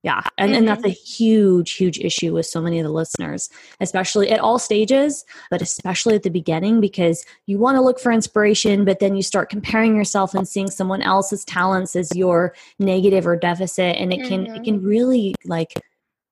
yeah. 0.07 0.23
And, 0.39 0.53
mm-hmm. 0.53 0.59
and 0.59 0.69
that's 0.69 0.85
a 0.85 0.91
mm-hmm. 0.91 1.05
huge, 1.05 1.73
huge 1.73 1.99
issue 1.99 2.33
with 2.33 2.47
so 2.47 2.61
many 2.61 2.79
of 2.79 2.85
the 2.85 2.93
listeners, 2.93 3.51
especially 3.81 4.31
at 4.31 4.39
all 4.39 4.57
stages, 4.61 5.25
but 5.51 5.61
especially 5.61 6.15
at 6.15 6.23
the 6.23 6.31
beginning, 6.31 6.81
because 6.81 7.27
you 7.47 7.59
want 7.59 7.77
to 7.77 7.81
look 7.81 7.99
for 7.99 8.13
inspiration, 8.13 8.85
but 8.85 9.01
then 9.01 9.17
you 9.17 9.23
start 9.25 9.51
comparing 9.51 9.97
yourself 9.97 10.33
and 10.33 10.47
seeing 10.47 10.71
someone 10.71 11.03
else's 11.03 11.45
talents 11.45 11.97
as 11.97 12.15
your 12.15 12.55
negative 12.79 13.27
or 13.27 13.35
deficit. 13.35 13.97
And 13.97 14.13
it 14.13 14.29
can, 14.29 14.45
mm-hmm. 14.45 14.55
it 14.55 14.63
can 14.63 14.81
really 14.81 15.35
like, 15.45 15.75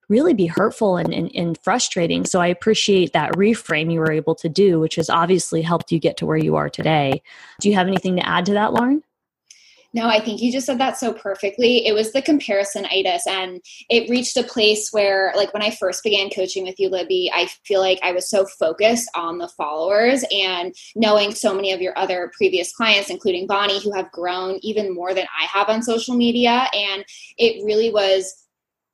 really 0.08 0.34
be 0.34 0.46
hurtful 0.46 0.96
and, 0.96 1.12
and, 1.12 1.34
and 1.34 1.58
frustrating. 1.58 2.24
So 2.26 2.40
I 2.40 2.46
appreciate 2.46 3.12
that 3.12 3.32
reframe 3.32 3.92
you 3.92 3.98
were 3.98 4.12
able 4.12 4.36
to 4.36 4.48
do, 4.48 4.78
which 4.78 4.94
has 4.94 5.10
obviously 5.10 5.62
helped 5.62 5.90
you 5.90 5.98
get 5.98 6.16
to 6.18 6.26
where 6.26 6.36
you 6.36 6.54
are 6.54 6.70
today. 6.70 7.24
Do 7.60 7.68
you 7.68 7.74
have 7.74 7.88
anything 7.88 8.14
to 8.16 8.28
add 8.28 8.46
to 8.46 8.52
that, 8.52 8.72
Lauren? 8.72 9.02
No, 9.94 10.08
I 10.08 10.18
think 10.18 10.42
you 10.42 10.50
just 10.50 10.66
said 10.66 10.80
that 10.80 10.98
so 10.98 11.12
perfectly. 11.12 11.86
It 11.86 11.94
was 11.94 12.12
the 12.12 12.20
comparison 12.20 12.84
comparisonitis, 12.84 13.26
and 13.26 13.60
it 13.88 14.10
reached 14.10 14.36
a 14.36 14.42
place 14.42 14.90
where, 14.92 15.32
like, 15.36 15.52
when 15.54 15.62
I 15.62 15.70
first 15.70 16.02
began 16.02 16.30
coaching 16.30 16.64
with 16.64 16.78
you, 16.78 16.88
Libby, 16.88 17.30
I 17.32 17.46
feel 17.64 17.80
like 17.80 18.00
I 18.02 18.12
was 18.12 18.28
so 18.28 18.44
focused 18.44 19.08
on 19.14 19.38
the 19.38 19.48
followers 19.48 20.24
and 20.30 20.74
knowing 20.96 21.32
so 21.32 21.54
many 21.54 21.72
of 21.72 21.80
your 21.80 21.96
other 21.96 22.32
previous 22.36 22.72
clients, 22.72 23.10
including 23.10 23.46
Bonnie, 23.46 23.82
who 23.82 23.92
have 23.92 24.10
grown 24.10 24.58
even 24.62 24.94
more 24.94 25.14
than 25.14 25.26
I 25.40 25.44
have 25.46 25.68
on 25.68 25.82
social 25.82 26.16
media. 26.16 26.66
And 26.72 27.04
it 27.38 27.64
really 27.64 27.90
was 27.90 28.43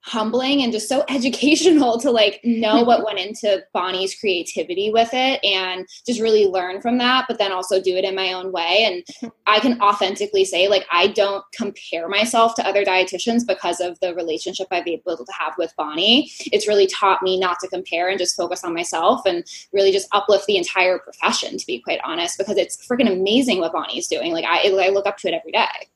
humbling 0.03 0.61
and 0.61 0.71
just 0.71 0.89
so 0.89 1.03
educational 1.09 1.99
to 1.99 2.11
like 2.11 2.39
know 2.43 2.83
what 2.83 3.05
went 3.05 3.19
into 3.19 3.63
Bonnie's 3.73 4.15
creativity 4.19 4.91
with 4.91 5.09
it 5.13 5.43
and 5.43 5.87
just 6.05 6.19
really 6.19 6.47
learn 6.47 6.81
from 6.81 6.97
that, 6.97 7.25
but 7.27 7.37
then 7.37 7.51
also 7.51 7.81
do 7.81 7.95
it 7.95 8.05
in 8.05 8.15
my 8.15 8.33
own 8.33 8.51
way. 8.51 9.03
And 9.21 9.31
I 9.47 9.59
can 9.59 9.79
authentically 9.81 10.45
say, 10.45 10.67
like, 10.67 10.85
I 10.91 11.07
don't 11.07 11.43
compare 11.53 12.07
myself 12.07 12.55
to 12.55 12.67
other 12.67 12.83
dietitians 12.83 13.45
because 13.45 13.79
of 13.79 13.99
the 13.99 14.15
relationship 14.15 14.67
I've 14.71 14.85
been 14.85 15.01
able 15.05 15.25
to 15.25 15.33
have 15.37 15.53
with 15.57 15.73
Bonnie. 15.77 16.31
It's 16.51 16.67
really 16.67 16.87
taught 16.87 17.21
me 17.21 17.39
not 17.39 17.59
to 17.59 17.67
compare 17.67 18.09
and 18.09 18.19
just 18.19 18.35
focus 18.35 18.63
on 18.63 18.73
myself 18.73 19.21
and 19.25 19.43
really 19.73 19.91
just 19.91 20.07
uplift 20.11 20.45
the 20.45 20.57
entire 20.57 20.99
profession, 20.99 21.57
to 21.57 21.65
be 21.65 21.79
quite 21.79 21.99
honest, 22.03 22.37
because 22.37 22.57
it's 22.57 22.85
freaking 22.87 23.11
amazing 23.11 23.59
what 23.59 23.73
Bonnie's 23.73 24.07
doing. 24.07 24.33
Like, 24.33 24.45
I, 24.45 24.69
I 24.69 24.89
look 24.89 25.05
up 25.05 25.17
to 25.17 25.27
it 25.27 25.33
every 25.33 25.51
day. 25.51 25.89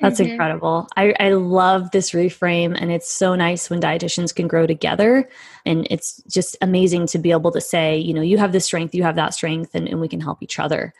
That's 0.00 0.20
mm-hmm. 0.20 0.32
incredible. 0.32 0.88
I, 0.96 1.14
I 1.20 1.30
love 1.30 1.92
this 1.92 2.10
reframe, 2.10 2.76
and 2.76 2.90
it's 2.90 3.10
so 3.10 3.36
nice 3.36 3.70
when 3.70 3.80
dietitians 3.80 4.34
can 4.34 4.48
grow 4.48 4.66
together. 4.66 5.28
And 5.64 5.86
it's 5.88 6.20
just 6.28 6.56
amazing 6.60 7.06
to 7.08 7.18
be 7.18 7.30
able 7.30 7.52
to 7.52 7.60
say, 7.60 7.96
you 7.96 8.12
know, 8.12 8.20
you 8.20 8.36
have 8.38 8.52
this 8.52 8.64
strength, 8.64 8.94
you 8.94 9.04
have 9.04 9.16
that 9.16 9.34
strength, 9.34 9.74
and, 9.74 9.88
and 9.88 10.00
we 10.00 10.08
can 10.08 10.20
help 10.20 10.42
each 10.42 10.58
other. 10.58 10.92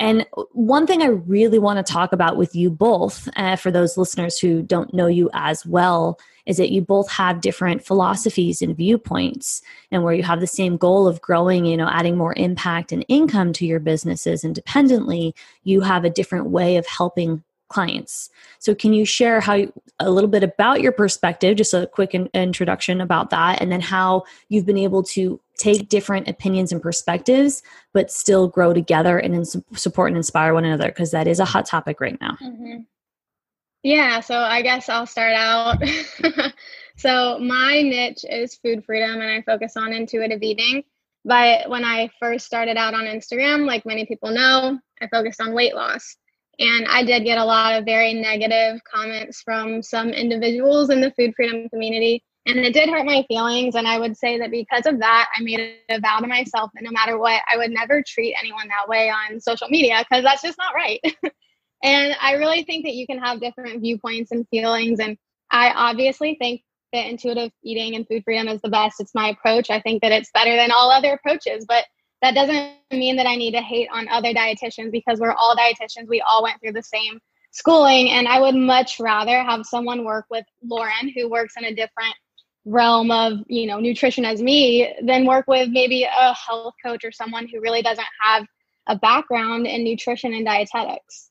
And 0.00 0.26
one 0.52 0.86
thing 0.86 1.02
I 1.02 1.08
really 1.08 1.58
want 1.58 1.84
to 1.84 1.92
talk 1.92 2.14
about 2.14 2.38
with 2.38 2.56
you 2.56 2.70
both, 2.70 3.28
uh, 3.36 3.56
for 3.56 3.70
those 3.70 3.98
listeners 3.98 4.38
who 4.38 4.62
don't 4.62 4.94
know 4.94 5.06
you 5.06 5.28
as 5.34 5.66
well, 5.66 6.18
is 6.46 6.56
that 6.56 6.72
you 6.72 6.80
both 6.80 7.10
have 7.10 7.42
different 7.42 7.84
philosophies 7.84 8.62
and 8.62 8.74
viewpoints, 8.74 9.60
and 9.90 10.02
where 10.02 10.14
you 10.14 10.22
have 10.22 10.40
the 10.40 10.46
same 10.46 10.78
goal 10.78 11.06
of 11.06 11.20
growing, 11.20 11.66
you 11.66 11.76
know, 11.76 11.90
adding 11.90 12.16
more 12.16 12.32
impact 12.38 12.90
and 12.90 13.04
income 13.08 13.52
to 13.52 13.66
your 13.66 13.78
businesses 13.78 14.42
independently, 14.42 15.34
you 15.64 15.82
have 15.82 16.06
a 16.06 16.10
different 16.10 16.46
way 16.46 16.78
of 16.78 16.86
helping 16.86 17.44
clients. 17.70 18.28
So, 18.58 18.74
can 18.74 18.92
you 18.92 19.06
share 19.06 19.40
how 19.40 19.54
you, 19.54 19.72
a 19.98 20.10
little 20.10 20.28
bit 20.28 20.42
about 20.42 20.82
your 20.82 20.92
perspective, 20.92 21.56
just 21.56 21.72
a 21.72 21.86
quick 21.86 22.14
in, 22.14 22.28
introduction 22.34 23.00
about 23.00 23.30
that, 23.30 23.62
and 23.62 23.72
then 23.72 23.80
how 23.80 24.24
you've 24.48 24.66
been 24.66 24.76
able 24.76 25.02
to 25.04 25.40
take 25.56 25.88
different 25.88 26.28
opinions 26.28 26.72
and 26.72 26.82
perspectives, 26.82 27.62
but 27.92 28.10
still 28.10 28.48
grow 28.48 28.72
together 28.72 29.18
and 29.18 29.46
support 29.74 30.10
and 30.10 30.16
inspire 30.16 30.52
one 30.52 30.64
another 30.64 30.88
because 30.88 31.10
that 31.12 31.26
is 31.26 31.40
a 31.40 31.44
hot 31.44 31.66
topic 31.66 32.00
right 32.00 32.20
now. 32.20 32.36
Mm-hmm. 32.42 32.80
Yeah, 33.82 34.20
so 34.20 34.36
I 34.36 34.60
guess 34.60 34.88
I'll 34.88 35.06
start 35.06 35.32
out. 35.32 35.82
so, 36.96 37.38
my 37.38 37.80
niche 37.80 38.24
is 38.28 38.56
food 38.56 38.84
freedom, 38.84 39.20
and 39.20 39.30
I 39.30 39.42
focus 39.42 39.76
on 39.76 39.94
intuitive 39.94 40.42
eating. 40.42 40.84
But 41.24 41.68
when 41.68 41.84
I 41.84 42.10
first 42.18 42.46
started 42.46 42.76
out 42.76 42.94
on 42.94 43.04
Instagram, 43.04 43.66
like 43.66 43.84
many 43.86 44.06
people 44.06 44.30
know, 44.30 44.78
I 45.00 45.06
focused 45.08 45.40
on 45.40 45.52
weight 45.52 45.74
loss. 45.74 46.16
And 46.60 46.86
I 46.88 47.02
did 47.02 47.24
get 47.24 47.38
a 47.38 47.44
lot 47.44 47.78
of 47.78 47.84
very 47.84 48.14
negative 48.14 48.80
comments 48.84 49.42
from 49.42 49.82
some 49.82 50.10
individuals 50.10 50.90
in 50.90 51.00
the 51.00 51.10
food 51.12 51.32
freedom 51.34 51.68
community 51.70 52.22
and 52.46 52.58
it 52.60 52.72
did 52.72 52.88
hurt 52.88 53.04
my 53.04 53.24
feelings. 53.28 53.74
And 53.74 53.86
I 53.86 53.98
would 53.98 54.16
say 54.16 54.38
that 54.38 54.50
because 54.50 54.86
of 54.86 54.98
that, 55.00 55.28
I 55.36 55.42
made 55.42 55.76
a 55.88 56.00
vow 56.00 56.18
to 56.20 56.26
myself 56.26 56.70
that 56.74 56.82
no 56.82 56.90
matter 56.90 57.18
what, 57.18 57.42
I 57.50 57.56
would 57.56 57.70
never 57.70 58.02
treat 58.06 58.34
anyone 58.38 58.68
that 58.68 58.88
way 58.88 59.10
on 59.10 59.40
social 59.40 59.68
media 59.68 60.04
because 60.08 60.24
that's 60.24 60.42
just 60.42 60.58
not 60.58 60.74
right. 60.74 61.00
and 61.82 62.16
I 62.20 62.34
really 62.34 62.64
think 62.64 62.84
that 62.86 62.94
you 62.94 63.06
can 63.06 63.18
have 63.18 63.40
different 63.40 63.80
viewpoints 63.80 64.32
and 64.32 64.48
feelings. 64.48 65.00
And 65.00 65.18
I 65.50 65.70
obviously 65.70 66.36
think 66.40 66.62
that 66.92 67.06
intuitive 67.06 67.52
eating 67.62 67.94
and 67.94 68.06
food 68.08 68.24
freedom 68.24 68.48
is 68.48 68.60
the 68.62 68.70
best. 68.70 69.00
It's 69.00 69.14
my 69.14 69.28
approach. 69.28 69.70
I 69.70 69.80
think 69.80 70.02
that 70.02 70.12
it's 70.12 70.30
better 70.32 70.56
than 70.56 70.70
all 70.70 70.90
other 70.90 71.12
approaches. 71.12 71.66
But 71.68 71.84
that 72.22 72.34
doesn't 72.34 72.72
mean 72.90 73.16
that 73.16 73.26
I 73.26 73.36
need 73.36 73.52
to 73.52 73.60
hate 73.60 73.88
on 73.92 74.08
other 74.08 74.32
dietitians 74.34 74.90
because 74.90 75.20
we're 75.20 75.32
all 75.32 75.56
dietitians. 75.56 76.08
We 76.08 76.20
all 76.20 76.42
went 76.42 76.60
through 76.60 76.72
the 76.72 76.82
same 76.82 77.20
schooling. 77.50 78.10
And 78.10 78.28
I 78.28 78.40
would 78.40 78.54
much 78.54 79.00
rather 79.00 79.42
have 79.42 79.64
someone 79.64 80.04
work 80.04 80.26
with 80.30 80.44
Lauren, 80.62 81.12
who 81.14 81.28
works 81.28 81.54
in 81.56 81.64
a 81.64 81.74
different 81.74 82.14
realm 82.66 83.10
of 83.10 83.38
you 83.46 83.66
know 83.66 83.80
nutrition 83.80 84.24
as 84.24 84.42
me 84.42 84.92
than 85.02 85.24
work 85.24 85.46
with 85.48 85.70
maybe 85.70 86.04
a 86.04 86.34
health 86.34 86.74
coach 86.84 87.04
or 87.04 87.12
someone 87.12 87.48
who 87.48 87.60
really 87.60 87.80
doesn't 87.80 88.06
have 88.20 88.44
a 88.86 88.96
background 88.96 89.66
in 89.66 89.82
nutrition 89.82 90.34
and 90.34 90.44
dietetics 90.44 91.30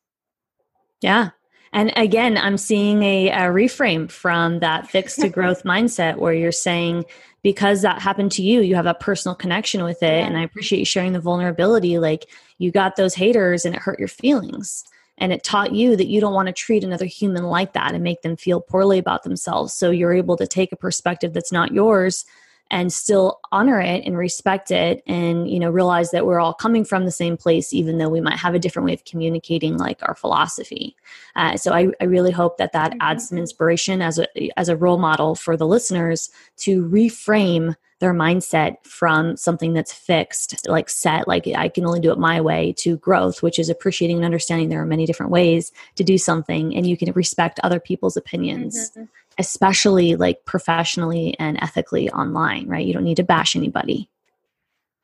yeah 1.02 1.30
and 1.74 1.92
again 1.96 2.38
i'm 2.38 2.58
seeing 2.58 3.04
a, 3.04 3.30
a 3.30 3.42
reframe 3.44 4.10
from 4.10 4.60
that 4.60 4.88
fixed 4.92 5.20
to 5.20 5.30
growth 5.30 5.64
mindset 5.64 6.18
where 6.18 6.34
you're 6.34 6.52
saying 6.52 7.06
because 7.42 7.82
that 7.82 8.02
happened 8.02 8.32
to 8.32 8.42
you 8.42 8.62
you 8.62 8.76
have 8.76 8.86
a 8.86 8.94
personal 8.94 9.36
connection 9.36 9.84
with 9.84 10.04
it. 10.04 10.08
Yeah. 10.08 10.26
and 10.26 10.38
i 10.38 10.42
appreciate 10.42 10.80
you 10.80 10.86
sharing 10.86 11.14
the 11.14 11.20
vulnerability 11.20 12.00
like 12.00 12.28
you 12.60 12.72
got 12.72 12.98
those 12.98 13.16
haters 13.16 13.66
and 13.66 13.74
it 13.74 13.82
hurt 13.82 13.98
your 13.98 14.08
feelings. 14.08 14.84
And 15.18 15.34
it 15.34 15.44
taught 15.44 15.74
you 15.74 15.96
that 15.96 16.08
you 16.08 16.22
don't 16.22 16.34
want 16.34 16.48
to 16.48 16.54
treat 16.54 16.84
another 16.84 17.06
human 17.06 17.44
like 17.44 17.74
that 17.74 17.94
and 17.94 18.04
make 18.04 18.22
them 18.22 18.38
feel 18.38 18.62
poorly 18.62 19.00
about 19.00 19.24
themselves. 19.24 19.74
So 19.74 19.90
you're 19.92 20.14
able 20.14 20.38
to 20.38 20.48
take 20.48 20.72
a 20.72 20.78
perspective 20.78 21.34
that's 21.34 21.52
not 21.52 21.74
yours 21.74 22.26
and 22.72 22.94
still 22.94 23.40
honor 23.52 23.82
it 23.82 24.04
and 24.06 24.18
respect 24.18 24.72
it 24.72 25.02
and 25.08 25.50
you 25.50 25.60
know 25.60 25.70
realize 25.70 26.12
that 26.12 26.26
we're 26.26 26.40
all 26.40 26.54
coming 26.54 26.86
from 26.86 27.06
the 27.06 27.12
same 27.12 27.38
place 27.38 27.74
even 27.74 27.98
though 27.98 28.10
we 28.10 28.22
might 28.22 28.38
have 28.38 28.54
a 28.54 28.60
different 28.60 28.86
way 28.86 28.94
of 28.94 29.04
communicating 29.06 29.78
like 29.78 30.00
our 30.04 30.16
philosophy 30.16 30.96
uh, 31.36 31.58
so 31.58 31.74
I, 31.74 31.90
I 32.00 32.06
really 32.06 32.32
hope 32.32 32.58
that 32.58 32.74
that 32.74 32.96
adds 33.00 33.30
some 33.30 33.38
inspiration 33.38 34.02
as 34.02 34.20
a 34.20 34.28
as 34.58 34.70
a 34.70 34.78
role 34.78 34.98
model 34.98 35.36
for 35.36 35.58
the 35.58 35.68
listeners 35.68 36.30
to 36.58 36.86
reframe 36.86 37.76
their 38.00 38.14
mindset 38.14 38.78
from 38.84 39.36
something 39.36 39.74
that's 39.74 39.94
fixed, 39.94 40.68
like 40.68 40.90
set, 40.90 41.28
like 41.28 41.48
I 41.48 41.68
can 41.68 41.86
only 41.86 42.00
do 42.00 42.12
it 42.12 42.18
my 42.18 42.40
way, 42.40 42.74
to 42.78 42.98
growth, 42.98 43.44
which 43.44 43.60
is 43.60 43.70
appreciating 43.70 44.18
and 44.18 44.26
understanding 44.26 44.70
there 44.70 44.82
are 44.82 44.86
many 44.86 45.06
different 45.06 45.32
ways 45.32 45.72
to 45.96 46.04
do 46.04 46.18
something 46.18 46.76
and 46.76 46.88
you 46.88 46.96
can 46.96 47.12
respect 47.12 47.60
other 47.62 47.80
people's 47.80 48.16
opinions. 48.16 48.92
Mm-hmm. 48.92 49.04
Especially 49.40 50.16
like 50.16 50.46
professionally 50.46 51.36
and 51.40 51.58
ethically 51.62 52.10
online, 52.12 52.68
right? 52.68 52.86
You 52.86 52.94
don't 52.94 53.04
need 53.04 53.18
to 53.18 53.24
bash 53.24 53.56
anybody. 53.56 54.10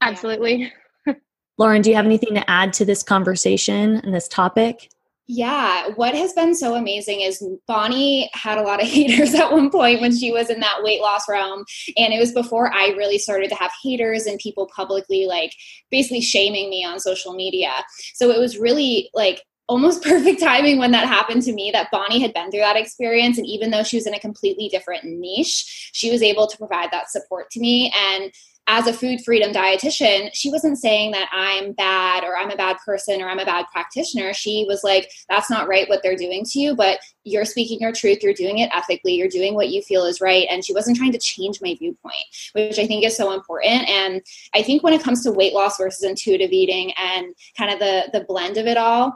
Absolutely. 0.02 0.72
Lauren, 1.58 1.82
do 1.82 1.90
you 1.90 1.96
have 1.96 2.06
anything 2.06 2.36
to 2.36 2.50
add 2.50 2.74
to 2.74 2.86
this 2.86 3.02
conversation 3.02 3.96
and 3.98 4.14
this 4.14 4.28
topic? 4.28 4.90
Yeah, 5.28 5.88
what 5.96 6.14
has 6.14 6.34
been 6.34 6.54
so 6.54 6.76
amazing 6.76 7.22
is 7.22 7.44
Bonnie 7.68 8.30
had 8.34 8.60
a 8.60 8.62
lot 8.62 8.82
of 8.82 8.88
haters 8.92 9.34
at 9.34 9.52
one 9.52 9.72
point 9.72 10.02
when 10.02 10.16
she 10.16 10.32
was 10.32 10.50
in 10.50 10.60
that 10.60 10.84
weight 10.84 11.02
loss 11.02 11.28
realm. 11.28 11.66
And 11.98 12.14
it 12.14 12.20
was 12.20 12.32
before 12.32 12.72
I 12.72 12.90
really 12.90 13.18
started 13.18 13.50
to 13.50 13.56
have 13.56 13.72
haters 13.84 14.28
and 14.28 14.38
people 14.38 14.70
publicly 14.76 15.26
like 15.26 15.52
basically 15.90 16.22
shaming 16.22 16.70
me 16.70 16.86
on 16.86 17.00
social 17.00 17.34
media. 17.34 17.72
So 18.14 18.30
it 18.30 18.40
was 18.40 18.60
really 18.60 19.10
like 19.14 19.42
almost 19.68 20.04
perfect 20.04 20.40
timing 20.40 20.78
when 20.78 20.92
that 20.92 21.08
happened 21.08 21.42
to 21.44 21.54
me 21.54 21.72
that 21.72 21.92
Bonnie 21.92 22.22
had 22.22 22.34
been 22.34 22.52
through 22.52 22.62
that 22.62 22.78
experience. 22.78 23.38
And 23.38 23.48
even 23.48 23.72
though 23.72 23.84
she 23.84 23.98
was 23.98 24.08
in 24.08 24.14
a 24.14 24.20
completely 24.20 24.70
different 24.70 25.06
niche, 25.06 25.92
she 25.94 26.12
was 26.12 26.22
able 26.22 26.48
to 26.48 26.58
provide 26.58 26.92
that 26.92 27.10
support 27.10 27.50
to 27.52 27.60
me. 27.60 27.94
And 27.96 28.32
as 28.68 28.88
a 28.88 28.94
food 28.94 29.24
freedom 29.24 29.52
dietitian, 29.52 30.30
she 30.34 30.50
wasn't 30.50 30.80
saying 30.80 31.12
that 31.12 31.30
I'm 31.32 31.74
bad 31.74 32.24
or 32.24 32.36
I'm 32.36 32.50
a 32.50 32.56
bad 32.56 32.78
person 32.84 33.22
or 33.22 33.30
I'm 33.30 33.38
a 33.38 33.46
bad 33.46 33.66
practitioner. 33.72 34.34
She 34.34 34.66
was 34.68 34.84
like, 34.84 35.12
that's 35.30 35.52
not 35.52 35.68
right 35.68 35.88
what 35.88 36.02
they're 36.02 36.16
doing 36.16 36.44
to 36.46 36.60
you, 36.60 36.76
but 36.76 37.00
you're 37.24 37.46
speaking 37.46 37.80
your 37.80 37.92
truth. 37.92 38.24
You're 38.24 38.34
doing 38.34 38.58
it 38.60 38.72
ethically. 38.74 39.14
You're 39.14 39.28
doing 39.28 39.54
what 39.54 39.70
you 39.70 39.84
feel 39.84 40.06
is 40.06 40.20
right. 40.20 40.48
And 40.50 40.66
she 40.66 40.74
wasn't 40.74 40.98
trying 40.98 41.12
to 41.12 41.20
change 41.20 41.62
my 41.62 41.76
viewpoint, 41.76 42.26
which 42.54 42.80
I 42.80 42.88
think 42.88 43.06
is 43.06 43.16
so 43.16 43.34
important. 43.34 43.88
And 43.88 44.24
I 44.56 44.64
think 44.64 44.82
when 44.82 44.94
it 44.94 45.04
comes 45.04 45.22
to 45.24 45.32
weight 45.32 45.54
loss 45.54 45.78
versus 45.78 46.04
intuitive 46.04 46.52
eating 46.52 46.92
and 46.98 47.36
kind 47.56 47.72
of 47.72 47.78
the, 47.78 48.10
the 48.14 48.26
blend 48.26 48.58
of 48.58 48.66
it 48.66 48.78
all, 48.78 49.16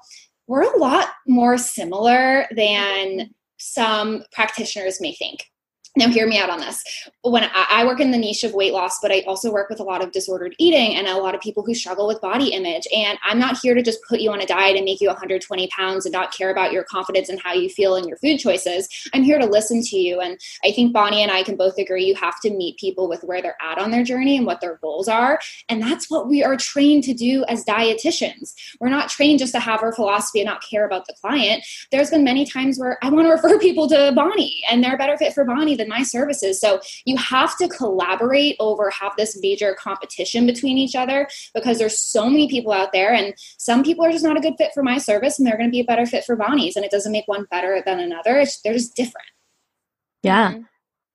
we're 0.50 0.64
a 0.64 0.80
lot 0.80 1.10
more 1.28 1.60
similar 1.60 2.48
than 2.56 3.30
some 3.60 4.24
practitioners 4.32 5.00
may 5.00 5.14
think 5.14 5.46
now 6.00 6.08
hear 6.08 6.28
me 6.28 6.40
out 6.40 6.50
on 6.50 6.60
this. 6.60 6.82
When 7.22 7.44
I, 7.54 7.86
work 7.86 8.00
in 8.00 8.12
the 8.12 8.18
niche 8.18 8.44
of 8.44 8.54
weight 8.54 8.74
loss 8.74 9.00
but 9.02 9.12
i 9.12 9.22
also 9.22 9.52
work 9.52 9.70
with 9.70 9.80
a 9.80 9.84
lot 9.84 10.04
of 10.04 10.12
disordered 10.12 10.54
eating 10.60 10.96
and 10.96 11.08
a 11.08 11.18
lot 11.18 11.34
of 11.34 11.42
people 11.42 11.64
who 11.64 11.74
struggle 11.74 12.08
with 12.08 12.22
body 12.22 12.50
image. 12.50 12.86
And 12.96 13.18
i'm 13.24 13.40
not 13.40 13.58
here 13.62 13.74
to 13.74 13.82
just 13.82 14.00
put 14.08 14.20
you 14.20 14.32
on 14.32 14.42
a 14.42 14.46
diet 14.46 14.76
and 14.76 14.86
make 14.86 15.02
you 15.02 15.08
120 15.08 15.68
pounds 15.68 16.06
and 16.06 16.14
not 16.14 16.34
care 16.34 16.52
about 16.52 16.72
your 16.72 16.84
confidence 16.84 17.30
and 17.30 17.40
how 17.42 17.54
you 17.54 17.70
feel 17.70 17.96
in 17.96 18.08
your 18.08 18.18
food 18.18 18.38
choices. 18.38 18.88
I'm 19.14 19.24
here 19.24 19.40
to 19.40 19.46
listen 19.46 19.82
to 19.82 19.98
you. 19.98 20.20
And 20.20 20.40
i 20.64 20.72
think 20.72 20.94
bonnie 20.94 21.22
and 21.22 21.32
i 21.32 21.44
can 21.44 21.56
both 21.56 21.78
agree 21.78 22.06
you 22.06 22.16
have 22.16 22.40
to 22.42 22.52
meet 22.52 22.78
people 22.78 23.08
with 23.10 23.24
where 23.24 23.42
they're 23.42 23.58
at 23.62 23.78
on 23.78 23.92
their 23.92 24.04
journey 24.04 24.38
and 24.38 24.46
what 24.46 24.62
their 24.62 24.78
goals 24.78 25.08
are. 25.08 25.40
And 25.68 25.82
that's 25.82 26.10
what 26.10 26.28
we 26.28 26.44
are 26.44 26.58
trained 26.58 27.04
to 27.06 27.14
do 27.14 27.44
as 27.48 27.66
dietitians. 27.66 28.54
We're 28.80 28.90
not 28.90 29.10
trained 29.10 29.40
just 29.40 29.54
to 29.54 29.60
have 29.60 29.82
our 29.82 29.94
philosophy 29.94 30.40
and 30.40 30.48
not 30.48 30.64
care 30.70 30.86
about 30.86 31.08
the 31.08 31.16
client. 31.20 31.66
There's 31.92 32.10
been 32.10 32.24
many 32.24 32.46
times 32.46 32.80
where 32.80 32.98
i 33.02 33.10
want 33.10 33.26
to 33.26 33.32
refer 33.32 33.60
people 33.60 33.88
to 33.90 34.12
bonnie 34.16 34.62
and 34.70 34.84
they're 34.84 34.96
a 34.96 34.98
better 34.98 35.18
fit 35.18 35.34
for 35.34 35.44
bonnie 35.44 35.76
than 35.76 35.89
my 35.90 36.04
services. 36.04 36.62
So 36.62 36.80
you 37.06 37.18
have 37.18 37.58
to 37.58 37.68
collaborate 37.68 38.56
over 38.60 38.90
have 38.92 39.14
this 39.18 39.38
major 39.42 39.74
competition 39.74 40.46
between 40.46 40.78
each 40.78 40.96
other 40.96 41.28
because 41.54 41.80
there's 41.80 42.00
so 42.00 42.30
many 42.30 42.48
people 42.48 42.72
out 42.72 42.94
there 42.94 43.14
and 43.14 43.34
some 43.58 43.84
people 43.84 44.06
are 44.06 44.12
just 44.12 44.24
not 44.24 44.38
a 44.38 44.42
good 44.42 44.56
fit 44.58 44.72
for 44.74 44.84
my 44.84 44.98
service 44.98 45.38
and 45.38 45.48
they're 45.48 45.58
going 45.58 45.70
to 45.70 45.72
be 45.72 45.82
a 45.82 45.86
better 45.86 46.06
fit 46.06 46.24
for 46.24 46.36
Bonnie's 46.36 46.76
and 46.76 46.86
it 46.86 46.92
doesn't 46.92 47.12
make 47.12 47.28
one 47.28 47.46
better 47.52 47.84
than 47.86 48.00
another. 48.00 48.38
It's, 48.38 48.62
they're 48.62 48.74
just 48.74 48.96
different. 48.96 49.28
Yeah. 50.24 50.52
Mm-hmm. 50.52 50.62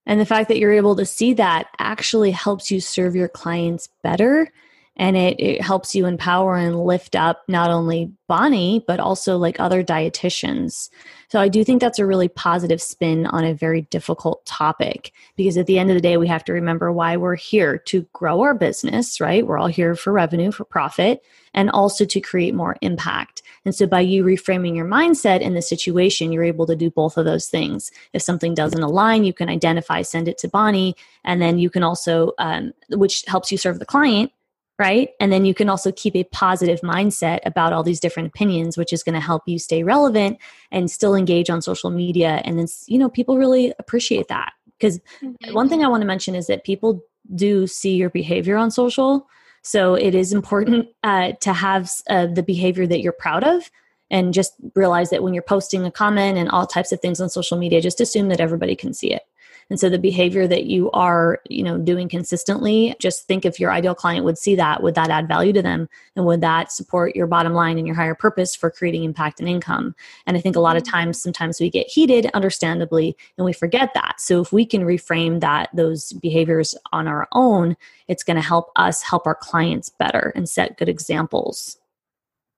And 0.06 0.20
the 0.20 0.26
fact 0.26 0.48
that 0.48 0.58
you're 0.58 0.72
able 0.72 0.96
to 0.96 1.06
see 1.06 1.32
that 1.34 1.68
actually 1.78 2.30
helps 2.30 2.70
you 2.70 2.80
serve 2.80 3.16
your 3.16 3.28
clients 3.28 3.88
better 4.02 4.52
and 4.96 5.16
it, 5.16 5.40
it 5.40 5.60
helps 5.60 5.94
you 5.94 6.06
empower 6.06 6.56
and 6.56 6.84
lift 6.84 7.16
up 7.16 7.42
not 7.48 7.70
only 7.70 8.12
Bonnie, 8.28 8.84
but 8.86 9.00
also 9.00 9.36
like 9.36 9.58
other 9.58 9.82
dietitians. 9.82 10.88
So 11.28 11.40
I 11.40 11.48
do 11.48 11.64
think 11.64 11.80
that's 11.80 11.98
a 11.98 12.06
really 12.06 12.28
positive 12.28 12.80
spin 12.80 13.26
on 13.26 13.44
a 13.44 13.54
very 13.54 13.82
difficult 13.82 14.46
topic 14.46 15.12
because 15.36 15.56
at 15.56 15.66
the 15.66 15.78
end 15.80 15.90
of 15.90 15.94
the 15.94 16.00
day, 16.00 16.16
we 16.16 16.28
have 16.28 16.44
to 16.44 16.52
remember 16.52 16.92
why 16.92 17.16
we're 17.16 17.34
here 17.34 17.76
to 17.78 18.06
grow 18.12 18.42
our 18.42 18.54
business, 18.54 19.20
right? 19.20 19.44
We're 19.44 19.58
all 19.58 19.66
here 19.66 19.96
for 19.96 20.12
revenue, 20.12 20.52
for 20.52 20.64
profit, 20.64 21.24
and 21.54 21.70
also 21.70 22.04
to 22.04 22.20
create 22.20 22.54
more 22.54 22.76
impact. 22.80 23.42
And 23.64 23.74
so 23.74 23.86
by 23.86 24.00
you 24.00 24.22
reframing 24.22 24.76
your 24.76 24.86
mindset 24.86 25.40
in 25.40 25.54
the 25.54 25.62
situation, 25.62 26.30
you're 26.30 26.44
able 26.44 26.66
to 26.66 26.76
do 26.76 26.90
both 26.90 27.16
of 27.16 27.24
those 27.24 27.48
things. 27.48 27.90
If 28.12 28.22
something 28.22 28.54
doesn't 28.54 28.82
align, 28.82 29.24
you 29.24 29.32
can 29.32 29.48
identify, 29.48 30.02
send 30.02 30.28
it 30.28 30.38
to 30.38 30.48
Bonnie, 30.48 30.94
and 31.24 31.42
then 31.42 31.58
you 31.58 31.68
can 31.68 31.82
also, 31.82 32.32
um, 32.38 32.72
which 32.90 33.24
helps 33.26 33.50
you 33.50 33.58
serve 33.58 33.80
the 33.80 33.86
client 33.86 34.30
right? 34.78 35.10
And 35.20 35.32
then 35.32 35.44
you 35.44 35.54
can 35.54 35.68
also 35.68 35.92
keep 35.92 36.16
a 36.16 36.24
positive 36.24 36.80
mindset 36.80 37.40
about 37.44 37.72
all 37.72 37.82
these 37.82 38.00
different 38.00 38.28
opinions, 38.28 38.76
which 38.76 38.92
is 38.92 39.02
going 39.02 39.14
to 39.14 39.20
help 39.20 39.42
you 39.46 39.58
stay 39.58 39.82
relevant 39.82 40.38
and 40.72 40.90
still 40.90 41.14
engage 41.14 41.48
on 41.48 41.62
social 41.62 41.90
media. 41.90 42.42
And 42.44 42.58
then, 42.58 42.66
you 42.86 42.98
know, 42.98 43.08
people 43.08 43.38
really 43.38 43.72
appreciate 43.78 44.28
that. 44.28 44.52
Because 44.78 44.98
mm-hmm. 45.22 45.54
one 45.54 45.68
thing 45.68 45.84
I 45.84 45.88
want 45.88 46.00
to 46.00 46.06
mention 46.06 46.34
is 46.34 46.48
that 46.48 46.64
people 46.64 47.04
do 47.34 47.66
see 47.66 47.94
your 47.94 48.10
behavior 48.10 48.56
on 48.56 48.70
social. 48.70 49.28
So 49.62 49.94
it 49.94 50.14
is 50.14 50.32
important 50.32 50.88
uh, 51.04 51.32
to 51.40 51.52
have 51.52 51.90
uh, 52.10 52.26
the 52.26 52.42
behavior 52.42 52.86
that 52.86 53.00
you're 53.00 53.12
proud 53.12 53.44
of 53.44 53.70
and 54.10 54.34
just 54.34 54.54
realize 54.74 55.10
that 55.10 55.22
when 55.22 55.34
you're 55.34 55.42
posting 55.42 55.84
a 55.84 55.90
comment 55.90 56.36
and 56.36 56.50
all 56.50 56.66
types 56.66 56.92
of 56.92 57.00
things 57.00 57.20
on 57.20 57.30
social 57.30 57.56
media, 57.56 57.80
just 57.80 58.00
assume 58.00 58.28
that 58.28 58.40
everybody 58.40 58.76
can 58.76 58.92
see 58.92 59.12
it. 59.12 59.22
And 59.70 59.80
so 59.80 59.88
the 59.88 59.98
behavior 59.98 60.46
that 60.46 60.64
you 60.64 60.90
are, 60.90 61.40
you 61.48 61.62
know, 61.62 61.78
doing 61.78 62.08
consistently, 62.08 62.94
just 62.98 63.26
think 63.26 63.44
if 63.44 63.58
your 63.58 63.72
ideal 63.72 63.94
client 63.94 64.24
would 64.24 64.38
see 64.38 64.54
that, 64.56 64.82
would 64.82 64.94
that 64.94 65.10
add 65.10 65.28
value 65.28 65.52
to 65.52 65.62
them? 65.62 65.88
And 66.16 66.26
would 66.26 66.40
that 66.42 66.70
support 66.70 67.16
your 67.16 67.26
bottom 67.26 67.54
line 67.54 67.78
and 67.78 67.86
your 67.86 67.96
higher 67.96 68.14
purpose 68.14 68.54
for 68.54 68.70
creating 68.70 69.04
impact 69.04 69.40
and 69.40 69.48
income? 69.48 69.94
And 70.26 70.36
I 70.36 70.40
think 70.40 70.56
a 70.56 70.60
lot 70.60 70.76
of 70.76 70.82
mm-hmm. 70.82 70.92
times, 70.92 71.22
sometimes 71.22 71.60
we 71.60 71.70
get 71.70 71.86
heated, 71.86 72.30
understandably, 72.34 73.16
and 73.38 73.44
we 73.44 73.52
forget 73.52 73.94
that. 73.94 74.20
So 74.20 74.40
if 74.40 74.52
we 74.52 74.66
can 74.66 74.82
reframe 74.82 75.40
that, 75.40 75.70
those 75.74 76.12
behaviors 76.14 76.74
on 76.92 77.08
our 77.08 77.28
own, 77.32 77.76
it's 78.08 78.22
going 78.22 78.36
to 78.36 78.42
help 78.42 78.70
us 78.76 79.02
help 79.02 79.26
our 79.26 79.34
clients 79.34 79.88
better 79.88 80.32
and 80.34 80.48
set 80.48 80.76
good 80.76 80.88
examples. 80.88 81.78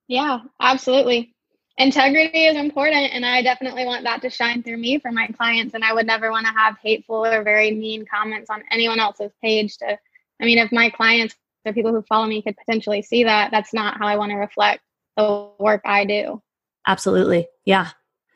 Yeah, 0.09 0.41
absolutely 0.61 1.36
integrity 1.79 2.47
is 2.47 2.57
important 2.57 3.13
and 3.13 3.25
i 3.25 3.43
definitely 3.43 3.85
want 3.85 4.03
that 4.05 4.23
to 4.23 4.31
shine 4.31 4.63
through 4.63 4.79
me 4.79 4.99
for 4.99 5.13
my 5.13 5.27
clients 5.29 5.75
and 5.75 5.85
i 5.85 5.93
would 5.93 6.07
never 6.07 6.31
want 6.31 6.47
to 6.47 6.53
have 6.53 6.77
hateful 6.83 7.25
or 7.25 7.43
very 7.43 7.71
mean 7.71 8.05
comments 8.07 8.49
on 8.49 8.63
anyone 8.71 8.99
else's 8.99 9.33
page 9.43 9.77
to 9.77 9.99
i 10.41 10.45
mean 10.45 10.59
if 10.59 10.73
my 10.73 10.89
clients 10.89 11.35
or 11.67 11.73
people 11.73 11.93
who 11.93 12.03
follow 12.03 12.27
me 12.27 12.41
could 12.41 12.57
potentially 12.57 13.03
see 13.03 13.25
that 13.25 13.51
that's 13.51 13.75
not 13.75 13.99
how 13.99 14.07
i 14.07 14.17
want 14.17 14.31
to 14.31 14.37
reflect 14.37 14.81
the 15.17 15.51
work 15.59 15.83
i 15.85 16.05
do. 16.05 16.43
Absolutely. 16.87 17.49
Yeah. 17.65 17.91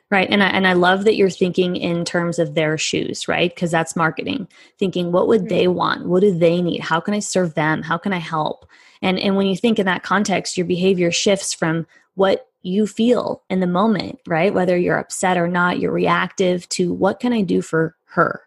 Right 0.09 0.29
and 0.29 0.43
I, 0.43 0.47
and 0.47 0.67
I 0.67 0.73
love 0.73 1.05
that 1.05 1.15
you're 1.15 1.29
thinking 1.29 1.77
in 1.77 2.03
terms 2.03 2.37
of 2.37 2.53
their 2.53 2.77
shoes 2.77 3.29
right? 3.29 3.53
Because 3.53 3.71
that's 3.71 3.95
marketing. 3.95 4.47
Thinking 4.77 5.11
what 5.13 5.27
would 5.27 5.41
mm-hmm. 5.41 5.55
they 5.55 5.67
want? 5.69 6.05
What 6.05 6.19
do 6.19 6.37
they 6.37 6.61
need? 6.61 6.81
How 6.81 6.99
can 6.99 7.13
i 7.13 7.19
serve 7.19 7.53
them? 7.53 7.81
How 7.81 7.97
can 7.97 8.11
i 8.11 8.17
help? 8.17 8.65
And 9.01 9.17
and 9.17 9.37
when 9.37 9.47
you 9.47 9.55
think 9.55 9.79
in 9.79 9.85
that 9.85 10.03
context 10.03 10.57
your 10.57 10.65
behavior 10.65 11.11
shifts 11.11 11.53
from 11.53 11.87
what 12.15 12.50
you 12.61 12.87
feel 12.87 13.43
in 13.49 13.59
the 13.59 13.67
moment, 13.67 14.19
right? 14.27 14.53
Whether 14.53 14.77
you're 14.77 14.99
upset 14.99 15.37
or 15.37 15.47
not, 15.47 15.79
you're 15.79 15.91
reactive 15.91 16.67
to 16.69 16.93
what 16.93 17.19
can 17.19 17.33
I 17.33 17.41
do 17.41 17.61
for 17.61 17.95
her? 18.05 18.41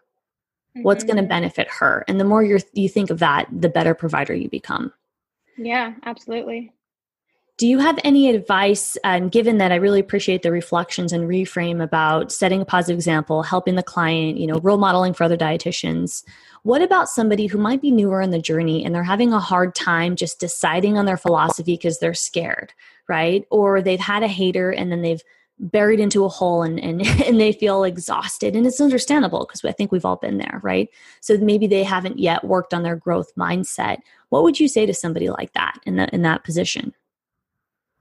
Mm-hmm. 0.75 0.83
What's 0.83 1.03
going 1.03 1.17
to 1.17 1.23
benefit 1.23 1.67
her? 1.79 2.03
And 2.07 2.19
the 2.19 2.25
more 2.25 2.43
you 2.43 2.59
you 2.73 2.89
think 2.89 3.09
of 3.09 3.19
that, 3.19 3.47
the 3.51 3.69
better 3.69 3.93
provider 3.93 4.33
you 4.33 4.49
become. 4.49 4.93
Yeah, 5.57 5.93
absolutely. 6.03 6.73
Do 7.57 7.67
you 7.67 7.79
have 7.79 7.97
any 8.03 8.27
advice, 8.27 8.97
um, 9.05 9.29
given 9.29 9.59
that 9.59 9.71
I 9.71 9.75
really 9.75 10.01
appreciate 10.01 10.41
the 10.41 10.51
reflections 10.51 11.13
and 11.13 11.29
reframe 11.29 11.81
about 11.81 12.33
setting 12.33 12.61
a 12.61 12.65
positive 12.65 12.97
example, 12.97 13.43
helping 13.43 13.75
the 13.75 13.83
client, 13.83 14.37
you 14.37 14.45
know, 14.45 14.59
role 14.59 14.77
modeling 14.77 15.13
for 15.13 15.23
other 15.23 15.37
dietitians? 15.37 16.25
What 16.63 16.81
about 16.81 17.07
somebody 17.07 17.45
who 17.45 17.57
might 17.57 17.81
be 17.81 17.91
newer 17.91 18.19
in 18.19 18.31
the 18.31 18.41
journey 18.41 18.83
and 18.83 18.93
they're 18.93 19.03
having 19.03 19.31
a 19.31 19.39
hard 19.39 19.73
time 19.73 20.17
just 20.17 20.37
deciding 20.37 20.97
on 20.97 21.05
their 21.05 21.15
philosophy 21.15 21.75
because 21.75 21.99
they're 21.99 22.13
scared, 22.13 22.73
right? 23.07 23.45
Or 23.49 23.81
they've 23.81 23.99
had 23.99 24.23
a 24.23 24.27
hater 24.27 24.71
and 24.71 24.91
then 24.91 25.01
they've 25.01 25.21
buried 25.57 25.99
into 25.99 26.25
a 26.25 26.29
hole 26.29 26.63
and, 26.63 26.79
and, 26.79 27.01
and 27.25 27.39
they 27.39 27.51
feel 27.51 27.83
exhausted. 27.83 28.55
And 28.55 28.65
it's 28.65 28.81
understandable 28.81 29.45
because 29.45 29.63
I 29.63 29.71
think 29.71 29.91
we've 29.91 30.05
all 30.05 30.17
been 30.17 30.37
there, 30.37 30.59
right? 30.63 30.89
So 31.21 31.37
maybe 31.37 31.67
they 31.67 31.83
haven't 31.83 32.19
yet 32.19 32.43
worked 32.43 32.73
on 32.73 32.83
their 32.83 32.95
growth 32.95 33.33
mindset. 33.35 33.97
What 34.29 34.43
would 34.43 34.59
you 34.59 34.67
say 34.67 34.85
to 34.85 34.93
somebody 34.93 35.29
like 35.29 35.53
that 35.53 35.79
in 35.85 35.95
that 35.97 36.13
in 36.13 36.23
that 36.23 36.43
position? 36.43 36.93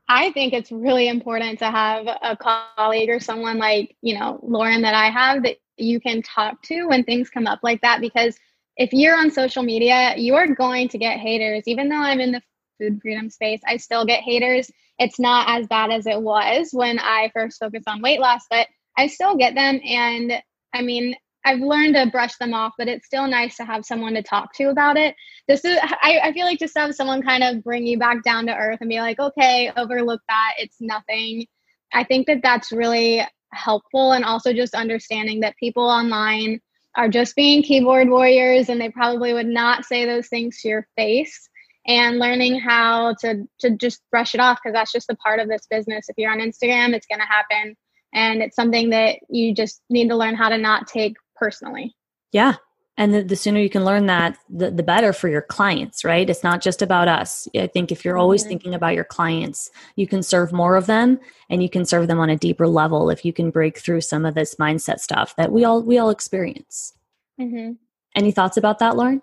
I 0.09 0.33
think 0.33 0.53
it's 0.53 0.71
really 0.71 1.09
important 1.09 1.59
to 1.61 1.71
have 1.71 2.07
a 2.07 2.37
colleague 2.37 3.09
or 3.09 3.21
someone 3.21 3.59
like, 3.59 3.97
you 4.03 4.19
know, 4.19 4.39
Lauren 4.43 4.83
that 4.83 4.95
I 4.95 5.09
have 5.09 5.43
that 5.45 5.57
you 5.79 5.99
can 5.99 6.23
talk 6.23 6.63
to 6.65 6.87
when 6.87 7.05
things 7.05 7.31
come 7.31 7.47
up 7.47 7.61
like 7.63 7.81
that 7.81 8.01
because 8.01 8.39
if 8.77 8.93
you're 8.93 9.17
on 9.17 9.31
social 9.31 9.63
media, 9.63 10.15
you 10.17 10.35
are 10.35 10.47
going 10.47 10.89
to 10.89 10.99
get 10.99 11.19
haters. 11.19 11.63
Even 11.67 11.89
though 11.89 11.97
I'm 11.97 12.21
in 12.21 12.33
the 12.33 12.43
food 12.79 13.01
freedom 13.01 13.31
space, 13.31 13.61
I 13.67 13.77
still 13.77 14.05
get 14.05 14.21
haters. 14.21 14.71
It's 14.99 15.19
not 15.19 15.49
as 15.49 15.67
bad 15.67 15.91
as 15.91 16.07
it 16.07 16.21
was 16.21 16.71
when 16.73 16.99
I 16.99 17.31
first 17.35 17.59
focused 17.59 17.89
on 17.89 18.03
weight 18.03 18.21
loss, 18.21 18.43
but 18.51 18.69
I 18.97 19.09
still 19.09 19.37
get 19.37 19.55
them. 19.55 19.81
And 19.85 20.33
I 20.73 20.83
mean, 20.83 21.15
I've 21.45 21.61
learned 21.61 21.95
to 21.95 22.11
brush 22.11 22.37
them 22.37 22.55
off, 22.55 22.73
but 22.79 22.89
it's 22.89 23.07
still 23.07 23.27
nice 23.27 23.57
to 23.57 23.65
have 23.65 23.85
someone 23.85 24.15
to 24.15 24.23
talk 24.23 24.55
to 24.55 24.71
about 24.71 24.97
it. 24.97 25.15
This 25.47 25.65
is, 25.65 25.79
I, 25.83 26.21
I 26.23 26.33
feel 26.33 26.47
like 26.47 26.59
just 26.59 26.77
have 26.77 26.95
someone 26.95 27.23
kind 27.23 27.43
of 27.43 27.63
bring 27.63 27.87
you 27.87 27.99
back 27.99 28.23
down 28.23 28.47
to 28.47 28.55
earth 28.55 28.79
and 28.81 28.89
be 28.89 29.01
like, 29.01 29.19
okay, 29.19 29.71
overlook 29.77 30.23
that. 30.29 30.53
It's 30.59 30.77
nothing. 30.81 31.47
I 31.93 32.05
think 32.05 32.27
that 32.29 32.41
that's 32.43 32.73
really 32.73 33.23
helpful. 33.53 34.13
And 34.13 34.25
also 34.25 34.53
just 34.53 34.75
understanding 34.75 35.41
that 35.41 35.57
people 35.59 35.85
online 35.85 36.61
are 36.97 37.09
just 37.09 37.37
being 37.37 37.63
keyboard 37.63 38.09
warriors 38.09 38.69
and 38.69 38.81
they 38.81 38.91
probably 38.91 39.35
would 39.35 39.47
not 39.47 39.85
say 39.85 40.07
those 40.07 40.29
things 40.29 40.61
to 40.61 40.69
your 40.69 40.89
face 40.97 41.49
and 41.87 42.19
learning 42.19 42.59
how 42.59 43.15
to 43.21 43.45
to 43.61 43.71
just 43.77 44.03
brush 44.11 44.35
it 44.35 44.41
off 44.41 44.59
because 44.63 44.75
that's 44.75 44.93
just 44.93 45.11
a 45.11 45.17
part 45.17 45.41
of 45.41 45.49
this 45.49 45.67
business. 45.69 46.09
If 46.09 46.17
you're 46.19 46.31
on 46.31 46.39
instagram 46.39 46.95
it's 46.95 47.07
going 47.07 47.21
to 47.21 47.27
happen 47.27 47.77
and 48.13 48.43
it's 48.43 48.57
something 48.57 48.91
that 48.91 49.19
you 49.29 49.55
just 49.55 49.83
need 49.91 50.09
to 50.09 50.17
learn 50.17 50.35
how 50.35 50.49
to 50.49 50.59
not 50.59 50.87
take 50.87 51.17
personally. 51.37 51.95
Yeah 52.33 52.57
and 52.97 53.13
the, 53.13 53.25
the 53.25 53.37
sooner 53.37 53.59
you 53.59 53.69
can 53.69 53.85
learn 53.85 54.07
that 54.07 54.39
the, 54.49 54.71
the 54.71 54.83
better 54.83 55.13
for 55.13 55.29
your 55.29 55.43
clients 55.43 56.05
right? 56.05 56.29
It's 56.29 56.45
not 56.45 56.63
just 56.63 56.81
about 56.81 57.09
us. 57.09 57.49
I 57.57 57.67
think 57.67 57.91
if 57.91 58.05
you're 58.05 58.19
always 58.19 58.43
mm-hmm. 58.43 58.51
thinking 58.51 58.75
about 58.75 58.95
your 58.95 59.05
clients 59.05 59.71
you 59.97 60.07
can 60.07 60.23
serve 60.23 60.53
more 60.53 60.77
of 60.77 60.87
them 60.87 61.19
and 61.51 61.63
you 61.63 61.69
can 61.69 61.85
serve 61.85 62.09
them 62.09 62.21
on 62.21 62.31
a 62.31 62.37
deeper 62.37 62.69
level 62.69 63.11
if 63.11 63.25
you 63.25 63.33
can 63.33 63.51
break 63.51 63.79
through 63.79 64.01
some 64.01 64.25
of 64.25 64.35
this 64.35 64.57
mindset 64.57 65.01
stuff 65.01 65.35
that 65.37 65.53
we 65.53 65.65
all 65.65 65.83
we 65.83 65.99
all 65.99 66.11
experience. 66.11 66.93
Mm-hmm. 67.41 67.73
any 68.15 68.31
thoughts 68.31 68.57
about 68.57 68.79
that 68.79 68.97
lauren 68.97 69.21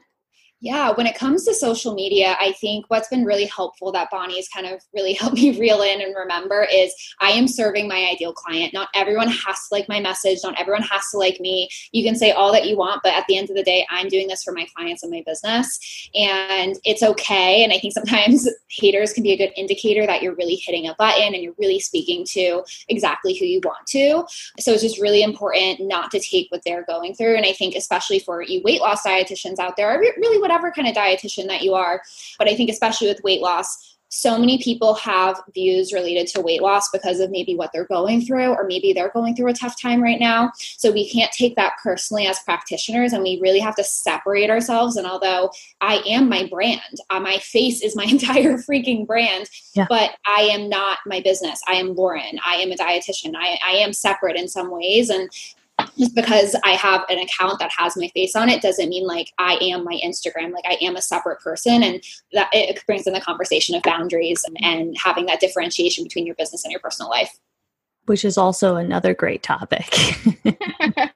yeah, 0.61 0.91
when 0.91 1.07
it 1.07 1.17
comes 1.17 1.43
to 1.45 1.55
social 1.55 1.95
media, 1.95 2.37
I 2.39 2.51
think 2.53 2.85
what's 2.87 3.07
been 3.07 3.25
really 3.25 3.45
helpful 3.45 3.91
that 3.93 4.11
Bonnie's 4.11 4.47
kind 4.47 4.67
of 4.67 4.83
really 4.93 5.13
helped 5.21 5.35
me 5.35 5.59
reel 5.59 5.81
in 5.81 6.01
and 6.01 6.15
remember 6.15 6.67
is 6.71 6.93
I 7.19 7.31
am 7.31 7.47
serving 7.47 7.87
my 7.87 8.07
ideal 8.11 8.31
client. 8.31 8.71
Not 8.71 8.89
everyone 8.93 9.27
has 9.27 9.67
to 9.67 9.67
like 9.71 9.89
my 9.89 9.99
message, 9.99 10.39
not 10.43 10.59
everyone 10.59 10.83
has 10.83 11.09
to 11.11 11.17
like 11.17 11.39
me. 11.39 11.67
You 11.91 12.03
can 12.03 12.15
say 12.15 12.31
all 12.31 12.51
that 12.53 12.67
you 12.67 12.77
want, 12.77 13.01
but 13.03 13.13
at 13.13 13.25
the 13.27 13.37
end 13.37 13.49
of 13.49 13.55
the 13.55 13.63
day, 13.63 13.87
I'm 13.89 14.07
doing 14.07 14.27
this 14.27 14.43
for 14.43 14.53
my 14.53 14.67
clients 14.75 15.01
and 15.01 15.11
my 15.11 15.23
business. 15.25 16.09
And 16.13 16.77
it's 16.85 17.01
okay. 17.01 17.63
And 17.63 17.73
I 17.73 17.79
think 17.79 17.93
sometimes 17.93 18.47
haters 18.69 19.13
can 19.13 19.23
be 19.23 19.31
a 19.31 19.37
good 19.37 19.51
indicator 19.57 20.05
that 20.05 20.21
you're 20.21 20.35
really 20.35 20.55
hitting 20.55 20.87
a 20.87 20.95
button 20.99 21.33
and 21.33 21.41
you're 21.41 21.55
really 21.57 21.79
speaking 21.79 22.23
to 22.25 22.63
exactly 22.87 23.35
who 23.35 23.45
you 23.45 23.61
want 23.63 23.87
to. 23.87 24.25
So 24.59 24.73
it's 24.73 24.83
just 24.83 25.01
really 25.01 25.23
important 25.23 25.79
not 25.81 26.11
to 26.11 26.19
take 26.19 26.51
what 26.51 26.61
they're 26.63 26.85
going 26.85 27.15
through. 27.15 27.35
And 27.35 27.47
I 27.47 27.53
think, 27.53 27.73
especially 27.73 28.19
for 28.19 28.43
you 28.43 28.61
weight 28.63 28.79
loss 28.79 29.03
dietitians 29.03 29.57
out 29.57 29.75
there, 29.75 29.89
are 29.89 29.99
really 29.99 30.39
what 30.39 30.50
whatever 30.51 30.71
kind 30.71 30.87
of 30.87 30.95
dietitian 30.95 31.47
that 31.47 31.61
you 31.61 31.73
are. 31.73 32.01
But 32.37 32.49
I 32.49 32.55
think, 32.55 32.69
especially 32.69 33.07
with 33.07 33.23
weight 33.23 33.41
loss, 33.41 33.87
so 34.13 34.37
many 34.37 34.61
people 34.61 34.93
have 34.95 35.39
views 35.53 35.93
related 35.93 36.27
to 36.27 36.41
weight 36.41 36.61
loss 36.61 36.89
because 36.91 37.21
of 37.21 37.31
maybe 37.31 37.55
what 37.55 37.71
they're 37.71 37.85
going 37.85 38.25
through, 38.25 38.49
or 38.49 38.65
maybe 38.67 38.91
they're 38.91 39.11
going 39.11 39.37
through 39.37 39.49
a 39.49 39.53
tough 39.53 39.81
time 39.81 40.03
right 40.03 40.19
now. 40.19 40.51
So 40.57 40.91
we 40.91 41.09
can't 41.09 41.31
take 41.31 41.55
that 41.55 41.75
personally 41.81 42.27
as 42.27 42.37
practitioners, 42.39 43.13
and 43.13 43.23
we 43.23 43.39
really 43.41 43.59
have 43.59 43.75
to 43.77 43.85
separate 43.85 44.49
ourselves. 44.49 44.97
And 44.97 45.07
although 45.07 45.49
I 45.79 46.03
am 46.05 46.27
my 46.27 46.45
brand, 46.45 46.99
uh, 47.09 47.21
my 47.21 47.37
face 47.37 47.81
is 47.81 47.95
my 47.95 48.03
entire 48.09 48.57
freaking 48.57 49.07
brand, 49.07 49.49
yeah. 49.75 49.85
but 49.87 50.17
I 50.27 50.41
am 50.51 50.67
not 50.67 50.97
my 51.05 51.21
business. 51.21 51.61
I 51.65 51.75
am 51.75 51.95
Lauren. 51.95 52.37
I 52.45 52.55
am 52.55 52.73
a 52.73 52.75
dietitian. 52.75 53.35
I, 53.37 53.57
I 53.65 53.75
am 53.77 53.93
separate 53.93 54.35
in 54.35 54.49
some 54.49 54.71
ways. 54.71 55.09
And 55.09 55.29
just 55.97 56.15
because 56.15 56.55
I 56.63 56.71
have 56.71 57.03
an 57.09 57.19
account 57.19 57.59
that 57.59 57.71
has 57.77 57.97
my 57.97 58.09
face 58.09 58.35
on 58.35 58.49
it 58.49 58.61
doesn't 58.61 58.89
mean 58.89 59.05
like 59.05 59.31
I 59.37 59.57
am 59.61 59.83
my 59.83 59.99
Instagram. 60.03 60.51
Like 60.51 60.65
I 60.65 60.77
am 60.81 60.95
a 60.95 61.01
separate 61.01 61.39
person, 61.41 61.83
and 61.83 62.03
that 62.33 62.49
it 62.53 62.83
brings 62.85 63.07
in 63.07 63.13
the 63.13 63.21
conversation 63.21 63.75
of 63.75 63.83
boundaries 63.83 64.43
and, 64.45 64.57
and 64.61 64.97
having 64.97 65.25
that 65.27 65.39
differentiation 65.39 66.03
between 66.03 66.25
your 66.25 66.35
business 66.35 66.63
and 66.63 66.71
your 66.71 66.81
personal 66.81 67.09
life. 67.09 67.39
Which 68.05 68.25
is 68.25 68.37
also 68.37 68.75
another 68.75 69.13
great 69.13 69.43
topic. 69.43 69.85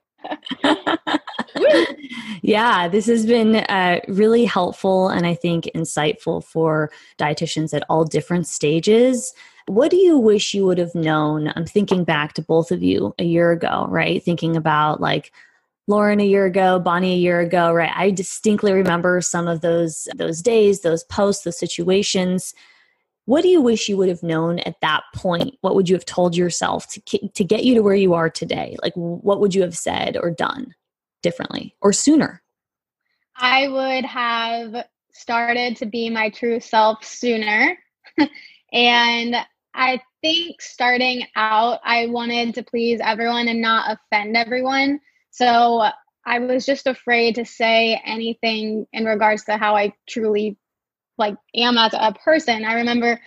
yeah, 2.41 2.87
this 2.87 3.07
has 3.07 3.25
been 3.25 3.55
uh, 3.55 4.01
really 4.07 4.45
helpful 4.45 5.09
and 5.09 5.25
I 5.25 5.33
think 5.33 5.69
insightful 5.75 6.43
for 6.43 6.91
dietitians 7.17 7.73
at 7.73 7.83
all 7.89 8.05
different 8.05 8.47
stages 8.47 9.33
what 9.67 9.89
do 9.89 9.97
you 9.97 10.17
wish 10.17 10.53
you 10.53 10.65
would 10.65 10.77
have 10.77 10.93
known? 10.93 11.51
I'm 11.55 11.65
thinking 11.65 12.03
back 12.03 12.33
to 12.33 12.41
both 12.41 12.71
of 12.71 12.83
you 12.83 13.15
a 13.17 13.23
year 13.23 13.51
ago, 13.51 13.87
right? 13.89 14.23
Thinking 14.23 14.55
about 14.55 15.01
like 15.01 15.31
Lauren 15.87 16.19
a 16.19 16.25
year 16.25 16.45
ago, 16.45 16.79
Bonnie 16.79 17.13
a 17.13 17.17
year 17.17 17.39
ago, 17.39 17.71
right? 17.73 17.91
I 17.95 18.11
distinctly 18.11 18.73
remember 18.73 19.21
some 19.21 19.47
of 19.47 19.61
those 19.61 20.07
those 20.15 20.41
days, 20.41 20.81
those 20.81 21.03
posts, 21.05 21.43
those 21.43 21.57
situations. 21.57 22.53
What 23.25 23.41
do 23.41 23.47
you 23.47 23.59
wish 23.59 23.89
you 23.89 23.97
would 23.97 24.09
have 24.09 24.21
known 24.21 24.59
at 24.59 24.79
that 24.81 25.03
point? 25.15 25.55
What 25.61 25.73
would 25.73 25.89
you 25.89 25.95
have 25.95 26.05
told 26.05 26.35
yourself 26.35 26.87
to 26.89 27.27
to 27.27 27.43
get 27.43 27.63
you 27.63 27.73
to 27.75 27.81
where 27.81 27.95
you 27.95 28.13
are 28.13 28.29
today? 28.29 28.77
Like 28.83 28.93
what 28.95 29.39
would 29.39 29.55
you 29.55 29.63
have 29.63 29.77
said 29.77 30.15
or 30.15 30.29
done 30.29 30.75
differently 31.23 31.75
or 31.81 31.91
sooner? 31.91 32.43
I 33.35 33.67
would 33.67 34.05
have 34.05 34.85
started 35.11 35.75
to 35.77 35.85
be 35.85 36.09
my 36.09 36.29
true 36.29 36.59
self 36.59 37.03
sooner. 37.03 37.77
and 38.71 39.35
I 39.75 40.01
think 40.21 40.61
starting 40.61 41.25
out, 41.35 41.79
I 41.83 42.07
wanted 42.07 42.55
to 42.55 42.63
please 42.63 42.99
everyone 43.03 43.47
and 43.47 43.61
not 43.61 43.97
offend 43.97 44.37
everyone. 44.37 44.99
So 45.31 45.89
I 46.25 46.39
was 46.39 46.65
just 46.65 46.87
afraid 46.87 47.35
to 47.35 47.45
say 47.45 48.01
anything 48.05 48.87
in 48.93 49.05
regards 49.05 49.43
to 49.45 49.57
how 49.57 49.75
I 49.75 49.93
truly 50.09 50.57
like 51.17 51.35
am 51.53 51.77
as 51.77 51.93
a 51.93 52.13
person. 52.13 52.65
I 52.65 52.75
remember 52.75 53.19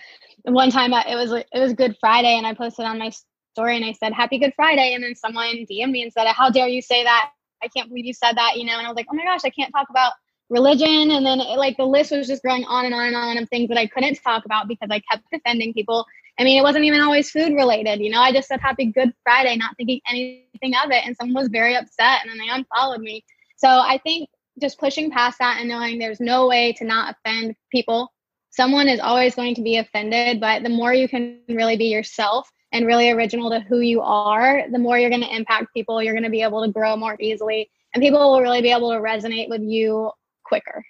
one 0.43 0.71
time 0.71 0.93
uh, 0.93 1.03
it 1.07 1.15
was 1.15 1.31
it 1.31 1.59
was 1.59 1.73
Good 1.73 1.95
Friday 1.99 2.35
and 2.37 2.45
I 2.45 2.53
posted 2.53 2.85
on 2.85 2.99
my 2.99 3.11
story 3.53 3.75
and 3.75 3.85
I 3.85 3.93
said 3.93 4.13
Happy 4.13 4.37
Good 4.39 4.53
Friday 4.55 4.93
and 4.93 5.03
then 5.03 5.15
someone 5.15 5.65
DM'd 5.69 5.91
me 5.91 6.03
and 6.03 6.11
said 6.11 6.27
How 6.27 6.49
dare 6.49 6.67
you 6.67 6.81
say 6.81 7.03
that? 7.03 7.31
I 7.63 7.67
can't 7.67 7.89
believe 7.89 8.05
you 8.05 8.13
said 8.13 8.33
that, 8.37 8.57
you 8.57 8.65
know. 8.65 8.77
And 8.77 8.85
I 8.85 8.89
was 8.89 8.95
like, 8.95 9.07
Oh 9.11 9.15
my 9.15 9.23
gosh, 9.23 9.41
I 9.45 9.49
can't 9.49 9.71
talk 9.71 9.89
about 9.89 10.13
religion 10.49 11.11
and 11.11 11.25
then 11.25 11.39
it, 11.39 11.57
like 11.57 11.77
the 11.77 11.85
list 11.85 12.11
was 12.11 12.27
just 12.27 12.41
growing 12.41 12.65
on 12.65 12.85
and 12.85 12.93
on 12.93 13.05
and 13.07 13.15
on 13.15 13.37
of 13.37 13.47
things 13.49 13.69
that 13.69 13.77
I 13.77 13.85
couldn't 13.85 14.19
talk 14.23 14.45
about 14.45 14.67
because 14.67 14.89
I 14.91 14.99
kept 14.99 15.23
offending 15.33 15.73
people. 15.73 16.05
I 16.39 16.43
mean, 16.43 16.57
it 16.57 16.63
wasn't 16.63 16.85
even 16.85 17.01
always 17.01 17.29
food 17.29 17.53
related, 17.53 17.99
you 17.99 18.09
know. 18.09 18.21
I 18.21 18.31
just 18.31 18.47
said 18.47 18.61
Happy 18.61 18.85
Good 18.85 19.11
Friday, 19.23 19.57
not 19.57 19.75
thinking 19.75 19.99
anything 20.07 20.73
of 20.83 20.89
it, 20.89 21.05
and 21.05 21.15
someone 21.17 21.43
was 21.43 21.49
very 21.49 21.75
upset 21.75 22.21
and 22.21 22.31
then 22.31 22.37
they 22.37 22.49
unfollowed 22.49 23.01
me. 23.01 23.25
So 23.57 23.67
I 23.67 23.99
think 24.03 24.29
just 24.61 24.79
pushing 24.79 25.11
past 25.11 25.37
that 25.39 25.57
and 25.59 25.67
knowing 25.67 25.99
there's 25.99 26.21
no 26.21 26.47
way 26.47 26.73
to 26.73 26.85
not 26.85 27.15
offend 27.25 27.55
people. 27.71 28.11
Someone 28.51 28.87
is 28.87 28.99
always 28.99 29.35
going 29.35 29.53
to 29.55 29.61
be 29.61 29.77
offended, 29.77 30.39
but 30.39 30.63
the 30.63 30.69
more 30.69 30.93
you 30.93 31.09
can 31.09 31.41
really 31.49 31.77
be 31.77 31.85
yourself 31.85 32.49
and 32.71 32.85
really 32.85 33.09
original 33.11 33.49
to 33.49 33.59
who 33.59 33.79
you 33.79 34.01
are, 34.01 34.63
the 34.71 34.79
more 34.79 34.97
you're 34.97 35.09
going 35.09 35.23
to 35.23 35.35
impact 35.35 35.67
people. 35.73 36.01
You're 36.01 36.13
going 36.13 36.23
to 36.23 36.29
be 36.29 36.41
able 36.41 36.63
to 36.65 36.71
grow 36.71 36.95
more 36.95 37.17
easily, 37.19 37.69
and 37.93 38.01
people 38.01 38.31
will 38.31 38.41
really 38.41 38.61
be 38.61 38.71
able 38.71 38.91
to 38.91 38.99
resonate 38.99 39.49
with 39.49 39.61
you 39.61 40.11
quicker. 40.43 40.83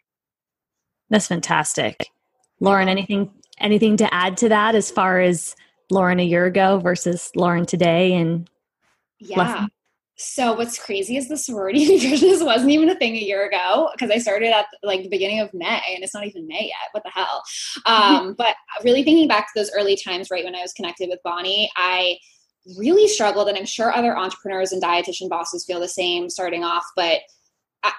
That's 1.09 1.27
fantastic. 1.27 2.07
Lauren, 2.59 2.89
anything 2.89 3.31
anything 3.59 3.97
to 3.97 4.13
add 4.13 4.37
to 4.37 4.49
that 4.49 4.75
as 4.75 4.89
far 4.91 5.19
as 5.19 5.55
Lauren 5.89 6.19
a 6.19 6.25
year 6.25 6.45
ago 6.45 6.79
versus 6.79 7.31
Lauren 7.35 7.65
today 7.65 8.13
and 8.13 8.49
yeah. 9.19 9.67
So 10.21 10.53
what's 10.53 10.77
crazy 10.77 11.15
is 11.15 11.29
the 11.29 11.37
sorority 11.37 11.87
nutritionist 11.97 12.45
wasn't 12.45 12.71
even 12.71 12.89
a 12.89 12.95
thing 12.95 13.15
a 13.15 13.21
year 13.21 13.47
ago 13.47 13.89
because 13.93 14.11
I 14.11 14.17
started 14.17 14.53
at 14.53 14.65
like 14.83 15.03
the 15.03 15.09
beginning 15.09 15.39
of 15.39 15.53
May 15.53 15.81
and 15.95 16.03
it's 16.03 16.13
not 16.13 16.27
even 16.27 16.45
May 16.45 16.67
yet. 16.67 16.89
What 16.91 17.03
the 17.03 17.11
hell? 17.11 17.43
Um, 17.85 18.35
but 18.37 18.55
really 18.83 19.03
thinking 19.03 19.27
back 19.27 19.47
to 19.47 19.59
those 19.59 19.71
early 19.73 19.95
times, 19.95 20.29
right 20.29 20.43
when 20.43 20.55
I 20.55 20.61
was 20.61 20.73
connected 20.73 21.09
with 21.09 21.19
Bonnie, 21.23 21.71
I 21.75 22.17
really 22.77 23.07
struggled, 23.07 23.47
and 23.47 23.57
I'm 23.57 23.65
sure 23.65 23.93
other 23.93 24.17
entrepreneurs 24.17 24.71
and 24.71 24.83
dietitian 24.83 25.29
bosses 25.29 25.65
feel 25.65 25.79
the 25.79 25.87
same 25.87 26.29
starting 26.29 26.63
off. 26.63 26.83
But 26.95 27.21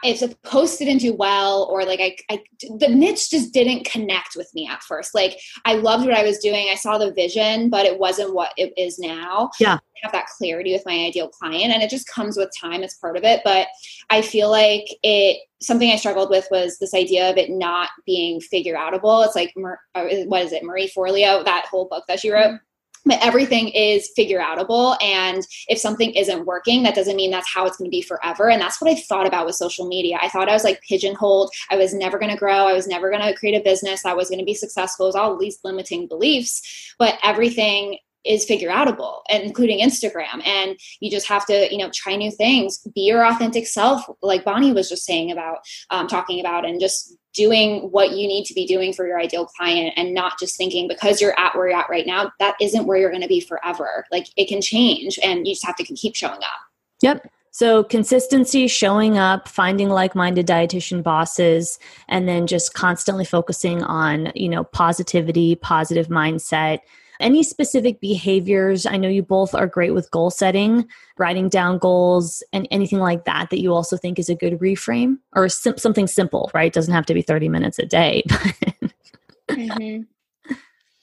if 0.02 0.20
the 0.20 0.36
post 0.44 0.78
didn't 0.78 0.98
do 0.98 1.14
well 1.14 1.68
or 1.70 1.84
like 1.84 2.00
I, 2.00 2.16
I 2.30 2.42
the 2.78 2.88
niche 2.88 3.30
just 3.30 3.52
didn't 3.52 3.84
connect 3.84 4.36
with 4.36 4.50
me 4.54 4.68
at 4.68 4.82
first. 4.82 5.14
Like 5.14 5.38
i 5.64 5.74
loved 5.74 6.04
what 6.04 6.14
i 6.14 6.22
was 6.22 6.38
doing. 6.38 6.68
I 6.70 6.74
saw 6.74 6.98
the 6.98 7.12
vision 7.12 7.70
but 7.70 7.86
it 7.86 7.98
wasn't 7.98 8.34
what 8.34 8.52
it 8.56 8.72
is 8.76 8.98
now. 8.98 9.50
Yeah. 9.58 9.74
I 9.74 9.80
have 10.02 10.12
that 10.12 10.28
clarity 10.38 10.72
with 10.72 10.84
my 10.86 11.06
ideal 11.06 11.28
client 11.28 11.72
and 11.72 11.82
it 11.82 11.90
just 11.90 12.08
comes 12.08 12.36
with 12.36 12.50
time 12.60 12.82
it's 12.82 12.96
part 12.96 13.16
of 13.16 13.24
it. 13.24 13.40
But 13.44 13.68
i 14.10 14.22
feel 14.22 14.50
like 14.50 14.86
it 15.02 15.38
something 15.62 15.90
i 15.90 15.96
struggled 15.96 16.30
with 16.30 16.46
was 16.50 16.78
this 16.78 16.94
idea 16.94 17.30
of 17.30 17.36
it 17.36 17.50
not 17.50 17.90
being 18.06 18.40
figure 18.40 18.76
outable 18.76 19.24
it's 19.24 19.36
like 19.36 19.52
what 19.54 20.42
is 20.42 20.52
it 20.52 20.62
marie 20.62 20.90
forleo 20.90 21.44
that 21.44 21.66
whole 21.70 21.86
book 21.86 22.04
that 22.08 22.20
she 22.20 22.30
wrote? 22.30 22.46
Mm-hmm 22.46 22.69
but 23.04 23.18
everything 23.22 23.68
is 23.68 24.10
figure 24.14 24.40
outable 24.40 24.96
and 25.02 25.46
if 25.68 25.78
something 25.78 26.12
isn't 26.14 26.46
working 26.46 26.82
that 26.82 26.94
doesn't 26.94 27.16
mean 27.16 27.30
that's 27.30 27.52
how 27.52 27.66
it's 27.66 27.76
going 27.76 27.90
to 27.90 27.94
be 27.94 28.02
forever 28.02 28.48
and 28.48 28.60
that's 28.60 28.80
what 28.80 28.90
i 28.90 28.94
thought 28.94 29.26
about 29.26 29.46
with 29.46 29.54
social 29.54 29.86
media. 29.86 30.18
I 30.20 30.28
thought 30.28 30.48
i 30.48 30.52
was 30.52 30.64
like 30.64 30.80
pigeonholed. 30.82 31.50
I 31.70 31.76
was 31.76 31.94
never 31.94 32.18
going 32.18 32.30
to 32.30 32.38
grow. 32.38 32.66
I 32.66 32.72
was 32.72 32.86
never 32.86 33.10
going 33.10 33.22
to 33.22 33.34
create 33.34 33.58
a 33.58 33.64
business 33.64 34.02
that 34.02 34.16
was 34.16 34.28
going 34.28 34.38
to 34.38 34.44
be 34.44 34.54
successful. 34.54 35.06
It 35.06 35.10
was 35.10 35.16
all 35.16 35.38
these 35.38 35.58
limiting 35.64 36.08
beliefs 36.08 36.94
but 36.98 37.18
everything 37.22 37.98
is 38.24 38.44
figure 38.44 38.70
outable 38.70 39.20
including 39.30 39.80
instagram 39.80 40.46
and 40.46 40.78
you 41.00 41.10
just 41.10 41.26
have 41.26 41.46
to 41.46 41.72
you 41.72 41.78
know 41.78 41.90
try 41.90 42.16
new 42.16 42.30
things. 42.30 42.78
Be 42.94 43.02
your 43.02 43.24
authentic 43.24 43.66
self 43.66 44.02
like 44.22 44.44
bonnie 44.44 44.72
was 44.72 44.88
just 44.88 45.04
saying 45.04 45.30
about 45.30 45.58
um, 45.90 46.06
talking 46.06 46.40
about 46.40 46.66
and 46.66 46.80
just 46.80 47.16
doing 47.32 47.90
what 47.90 48.10
you 48.10 48.26
need 48.26 48.44
to 48.44 48.54
be 48.54 48.66
doing 48.66 48.92
for 48.92 49.06
your 49.06 49.20
ideal 49.20 49.46
client 49.46 49.94
and 49.96 50.12
not 50.12 50.38
just 50.38 50.56
thinking 50.56 50.88
because 50.88 51.20
you're 51.20 51.38
at 51.38 51.54
where 51.54 51.68
you're 51.68 51.78
at 51.78 51.88
right 51.88 52.06
now 52.06 52.32
that 52.38 52.56
isn't 52.60 52.86
where 52.86 52.98
you're 52.98 53.10
going 53.10 53.22
to 53.22 53.28
be 53.28 53.40
forever. 53.40 54.04
Like 54.10 54.26
it 54.36 54.48
can 54.48 54.60
change 54.60 55.18
and 55.22 55.46
you 55.46 55.54
just 55.54 55.66
have 55.66 55.76
to 55.76 55.84
keep 55.84 56.16
showing 56.16 56.34
up. 56.34 56.60
Yep. 57.02 57.30
So 57.52 57.82
consistency 57.82 58.68
showing 58.68 59.18
up 59.18 59.48
finding 59.48 59.88
like-minded 59.88 60.46
dietitian 60.46 61.02
bosses 61.02 61.78
and 62.08 62.28
then 62.28 62.46
just 62.46 62.74
constantly 62.74 63.24
focusing 63.24 63.82
on 63.82 64.32
you 64.34 64.48
know 64.48 64.64
positivity 64.64 65.56
positive 65.56 66.08
mindset 66.08 66.78
any 67.20 67.42
specific 67.42 68.00
behaviors? 68.00 68.86
I 68.86 68.96
know 68.96 69.08
you 69.08 69.22
both 69.22 69.54
are 69.54 69.66
great 69.66 69.92
with 69.92 70.10
goal 70.10 70.30
setting, 70.30 70.88
writing 71.18 71.48
down 71.48 71.78
goals, 71.78 72.42
and 72.52 72.66
anything 72.70 72.98
like 72.98 73.24
that 73.24 73.50
that 73.50 73.60
you 73.60 73.72
also 73.72 73.96
think 73.96 74.18
is 74.18 74.28
a 74.28 74.34
good 74.34 74.58
reframe 74.60 75.18
or 75.34 75.48
sim- 75.48 75.78
something 75.78 76.06
simple, 76.06 76.50
right? 76.54 76.68
It 76.68 76.72
doesn't 76.72 76.94
have 76.94 77.06
to 77.06 77.14
be 77.14 77.22
30 77.22 77.48
minutes 77.48 77.78
a 77.78 77.86
day. 77.86 78.22
mm-hmm. 79.50 80.02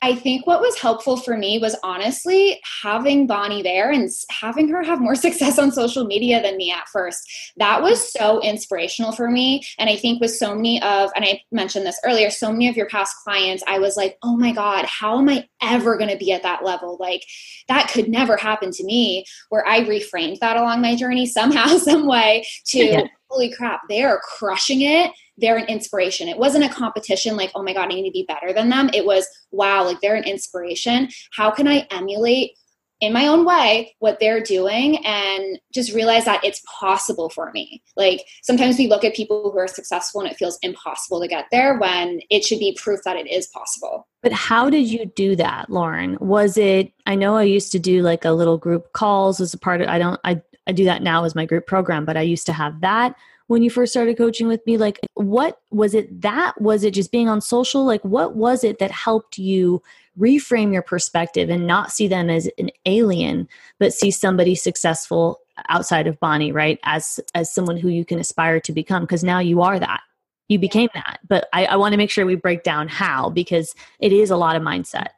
I 0.02 0.14
think 0.14 0.46
what 0.46 0.62
was 0.62 0.78
helpful 0.78 1.18
for 1.18 1.36
me 1.36 1.58
was 1.58 1.76
honestly 1.82 2.62
having 2.84 3.26
Bonnie 3.26 3.64
there 3.64 3.90
and 3.90 4.10
having 4.30 4.70
her 4.70 4.84
have 4.84 5.02
more 5.02 5.16
success 5.28 5.58
on 5.58 5.72
social 5.72 6.06
media 6.06 6.42
than 6.42 6.58
me 6.58 6.72
at 6.72 6.88
first. 6.90 7.28
That 7.58 7.82
was 7.82 8.12
so 8.12 8.40
inspirational 8.42 9.12
for 9.12 9.30
me. 9.30 9.64
And 9.80 9.90
I 9.90 9.96
think 9.96 10.22
with 10.22 10.32
so 10.32 10.54
many 10.54 10.82
of, 10.84 11.10
and 11.16 11.26
I 11.26 11.42
mentioned 11.52 11.86
this 11.86 12.00
earlier, 12.06 12.30
so 12.30 12.52
many 12.52 12.70
of 12.70 12.78
your 12.78 12.88
past 12.88 13.16
clients, 13.24 13.64
I 13.68 13.80
was 13.80 13.98
like, 13.98 14.18
oh 14.22 14.38
my 14.38 14.52
God, 14.52 14.86
how 14.86 15.18
am 15.18 15.30
I 15.30 15.48
ever 15.62 15.98
going 15.98 16.12
to 16.12 16.18
be 16.18 16.32
at 16.32 16.44
that 16.44 16.64
level? 16.64 16.98
Like 17.00 17.24
that 17.68 17.90
could 17.90 18.08
never 18.08 18.38
happen 18.38 18.72
to 18.72 18.84
me. 18.84 19.26
Where 19.50 19.68
I 19.68 19.82
reframed 19.82 20.40
that 20.40 20.58
along 20.58 20.82
my 20.82 20.96
journey 20.96 21.26
somehow, 21.26 21.66
some 21.78 22.08
way 22.08 22.46
to, 22.68 22.78
yeah. 22.78 23.08
Holy 23.30 23.52
crap, 23.52 23.82
they 23.90 24.04
are 24.04 24.20
crushing 24.20 24.82
it 24.82 25.12
they're 25.38 25.58
an 25.58 25.68
inspiration. 25.68 26.28
It 26.28 26.38
wasn't 26.38 26.66
a 26.66 26.70
competition 26.70 27.38
like, 27.38 27.52
oh 27.56 27.64
my 27.64 27.74
God, 27.74 27.92
I 27.92 27.96
need 27.96 28.06
to 28.06 28.12
be 28.12 28.26
better 28.28 28.54
than 28.54 28.70
them. 28.70 28.90
It 28.94 29.06
was, 29.06 29.28
wow, 29.52 29.84
like 29.84 30.02
they're 30.02 30.16
an 30.16 30.24
inspiration. 30.24 31.10
How 31.32 31.52
can 31.52 31.68
I 31.68 31.88
emulate 31.92 32.52
in 33.00 33.14
my 33.14 33.28
own 33.28 33.46
way 33.46 33.96
what 34.00 34.20
they're 34.20 34.42
doing 34.42 35.06
and 35.06 35.60
just 35.72 35.94
realize 35.94 36.26
that 36.26 36.44
it's 36.44 36.62
possible 36.80 37.30
for 37.30 37.52
me. 37.52 37.84
Like 37.96 38.26
sometimes 38.42 38.78
we 38.78 38.88
look 38.88 39.04
at 39.04 39.14
people 39.14 39.52
who 39.52 39.60
are 39.60 39.68
successful 39.68 40.22
and 40.22 40.32
it 40.32 40.38
feels 40.38 40.58
impossible 40.64 41.22
to 41.22 41.28
get 41.28 41.46
there 41.52 41.78
when 41.78 42.22
it 42.32 42.44
should 42.44 42.60
be 42.60 42.76
proof 42.82 43.02
that 43.06 43.16
it 43.16 43.28
is 43.28 43.48
possible. 43.48 44.08
But 44.24 44.32
how 44.32 44.70
did 44.70 44.88
you 44.88 45.06
do 45.06 45.36
that, 45.36 45.70
Lauren? 45.70 46.18
Was 46.20 46.58
it 46.58 46.92
I 47.06 47.14
know 47.14 47.38
I 47.38 47.44
used 47.44 47.72
to 47.74 47.80
do 47.80 48.02
like 48.02 48.26
a 48.26 48.32
little 48.32 48.58
group 48.58 48.92
calls 48.94 49.40
as 49.40 49.54
a 49.54 49.60
part 49.60 49.82
of 49.82 49.90
I 49.90 50.00
don't 50.00 50.20
I 50.24 50.42
I 50.68 50.72
do 50.74 50.84
that 50.86 51.02
now 51.02 51.24
as 51.24 51.36
my 51.36 51.46
group 51.46 51.66
program, 51.66 52.06
but 52.06 52.18
I 52.18 52.22
used 52.22 52.46
to 52.48 52.54
have 52.54 52.82
that 52.82 53.16
when 53.48 53.62
you 53.62 53.70
first 53.70 53.94
started 53.94 54.18
coaching 54.18 54.48
with 54.48 54.66
me. 54.68 54.78
Like 54.78 55.00
what 55.16 55.62
was 55.72 55.94
it 55.94 56.22
that 56.22 56.62
was 56.62 56.84
it 56.84 56.94
just 56.94 57.12
being 57.12 57.30
on 57.30 57.42
social? 57.42 57.86
Like 57.86 58.04
what 58.04 58.36
was 58.36 58.64
it 58.64 58.80
that 58.80 58.92
helped 58.92 59.38
you 59.38 59.82
reframe 60.20 60.74
your 60.74 60.82
perspective 60.82 61.50
and 61.50 61.66
not 61.66 61.92
see 61.92 62.08
them 62.08 62.30
as 62.30 62.50
an 62.58 62.72
alien 62.86 63.48
but 63.80 63.94
see 63.94 64.10
somebody 64.10 64.56
successful 64.56 65.40
outside 65.70 66.08
of 66.08 66.20
bonnie 66.20 66.52
right? 66.52 66.80
As 66.84 67.20
as 67.34 67.54
someone 67.54 67.78
who 67.78 67.90
you 67.90 68.06
can 68.06 68.20
aspire 68.20 68.60
to 68.62 68.72
become 68.72 69.04
because 69.04 69.24
now 69.24 69.40
you 69.40 69.62
are 69.62 69.80
that. 69.80 70.02
You 70.50 70.60
became 70.60 70.90
that. 70.94 71.20
But 71.28 71.48
i, 71.54 71.66
I 71.66 71.76
want 71.78 71.94
to 71.94 71.98
make 71.98 72.12
sure 72.12 72.26
we 72.26 72.36
break 72.36 72.64
down 72.64 72.88
how 72.88 73.30
because 73.30 73.74
it 74.00 74.12
is 74.12 74.30
a 74.30 74.38
lot 74.38 74.56
of 74.56 74.62
mindset 74.62 75.10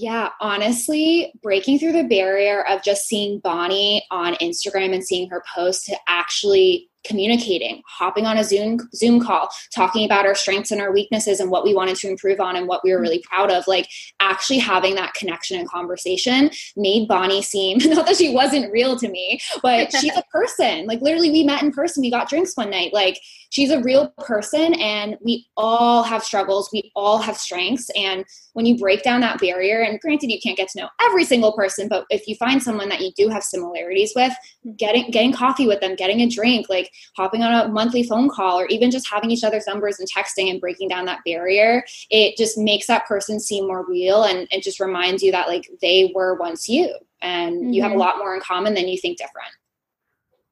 yeah, 0.00 0.30
honestly, 0.40 1.30
breaking 1.42 1.78
through 1.78 1.92
the 1.92 2.04
barrier 2.04 2.66
of 2.66 2.82
just 2.82 3.06
seeing 3.06 3.38
Bonnie 3.40 4.02
on 4.10 4.34
Instagram 4.36 4.94
and 4.94 5.04
seeing 5.04 5.28
her 5.28 5.44
post 5.54 5.84
to 5.86 5.96
actually 6.08 6.88
communicating, 7.04 7.82
hopping 7.86 8.26
on 8.26 8.36
a 8.36 8.44
Zoom 8.44 8.78
Zoom 8.94 9.20
call, 9.20 9.48
talking 9.74 10.04
about 10.04 10.26
our 10.26 10.34
strengths 10.34 10.70
and 10.70 10.80
our 10.80 10.92
weaknesses 10.92 11.40
and 11.40 11.50
what 11.50 11.64
we 11.64 11.74
wanted 11.74 11.96
to 11.96 12.08
improve 12.08 12.40
on 12.40 12.56
and 12.56 12.68
what 12.68 12.82
we 12.84 12.92
were 12.92 13.00
really 13.00 13.22
proud 13.28 13.50
of. 13.50 13.66
Like 13.66 13.88
actually 14.20 14.58
having 14.58 14.94
that 14.96 15.14
connection 15.14 15.58
and 15.58 15.68
conversation 15.68 16.50
made 16.76 17.08
Bonnie 17.08 17.42
seem 17.42 17.78
not 17.84 18.06
that 18.06 18.16
she 18.16 18.32
wasn't 18.34 18.72
real 18.72 18.96
to 18.96 19.08
me, 19.08 19.40
but 19.62 19.92
she's 20.00 20.16
a 20.16 20.24
person. 20.32 20.86
Like 20.86 21.00
literally 21.00 21.30
we 21.30 21.44
met 21.44 21.62
in 21.62 21.72
person, 21.72 22.02
we 22.02 22.10
got 22.10 22.28
drinks 22.28 22.56
one 22.56 22.70
night. 22.70 22.92
Like 22.92 23.20
she's 23.50 23.70
a 23.70 23.82
real 23.82 24.12
person 24.18 24.74
and 24.74 25.16
we 25.24 25.46
all 25.56 26.02
have 26.02 26.22
struggles, 26.22 26.70
we 26.72 26.90
all 26.94 27.18
have 27.18 27.36
strengths 27.36 27.90
and 27.96 28.24
when 28.52 28.66
you 28.66 28.76
break 28.76 29.02
down 29.02 29.20
that 29.20 29.40
barrier 29.40 29.80
and 29.80 30.00
granted 30.00 30.30
you 30.30 30.40
can't 30.42 30.56
get 30.56 30.68
to 30.68 30.80
know 30.80 30.88
every 31.00 31.24
single 31.24 31.52
person, 31.52 31.88
but 31.88 32.04
if 32.10 32.26
you 32.26 32.34
find 32.36 32.62
someone 32.62 32.88
that 32.88 33.00
you 33.00 33.10
do 33.16 33.28
have 33.28 33.42
similarities 33.42 34.12
with, 34.14 34.32
hmm. 34.62 34.72
getting 34.72 35.10
getting 35.10 35.32
coffee 35.32 35.66
with 35.66 35.80
them, 35.80 35.94
getting 35.94 36.20
a 36.20 36.28
drink, 36.28 36.68
like 36.68 36.89
hopping 37.16 37.42
on 37.42 37.52
a 37.52 37.68
monthly 37.68 38.02
phone 38.02 38.28
call 38.28 38.58
or 38.58 38.66
even 38.66 38.90
just 38.90 39.08
having 39.08 39.30
each 39.30 39.44
other's 39.44 39.66
numbers 39.66 39.98
and 39.98 40.08
texting 40.10 40.50
and 40.50 40.60
breaking 40.60 40.88
down 40.88 41.04
that 41.04 41.20
barrier 41.24 41.84
it 42.10 42.36
just 42.36 42.58
makes 42.58 42.86
that 42.86 43.06
person 43.06 43.38
seem 43.40 43.66
more 43.66 43.86
real 43.86 44.24
and 44.24 44.48
it 44.50 44.62
just 44.62 44.80
reminds 44.80 45.22
you 45.22 45.32
that 45.32 45.48
like 45.48 45.68
they 45.80 46.12
were 46.14 46.34
once 46.34 46.68
you 46.68 46.94
and 47.22 47.56
mm-hmm. 47.56 47.72
you 47.72 47.82
have 47.82 47.90
a 47.90 47.94
mm-hmm. 47.94 48.00
lot 48.00 48.18
more 48.18 48.34
in 48.34 48.40
common 48.40 48.74
than 48.74 48.88
you 48.88 48.98
think 48.98 49.18
different 49.18 49.52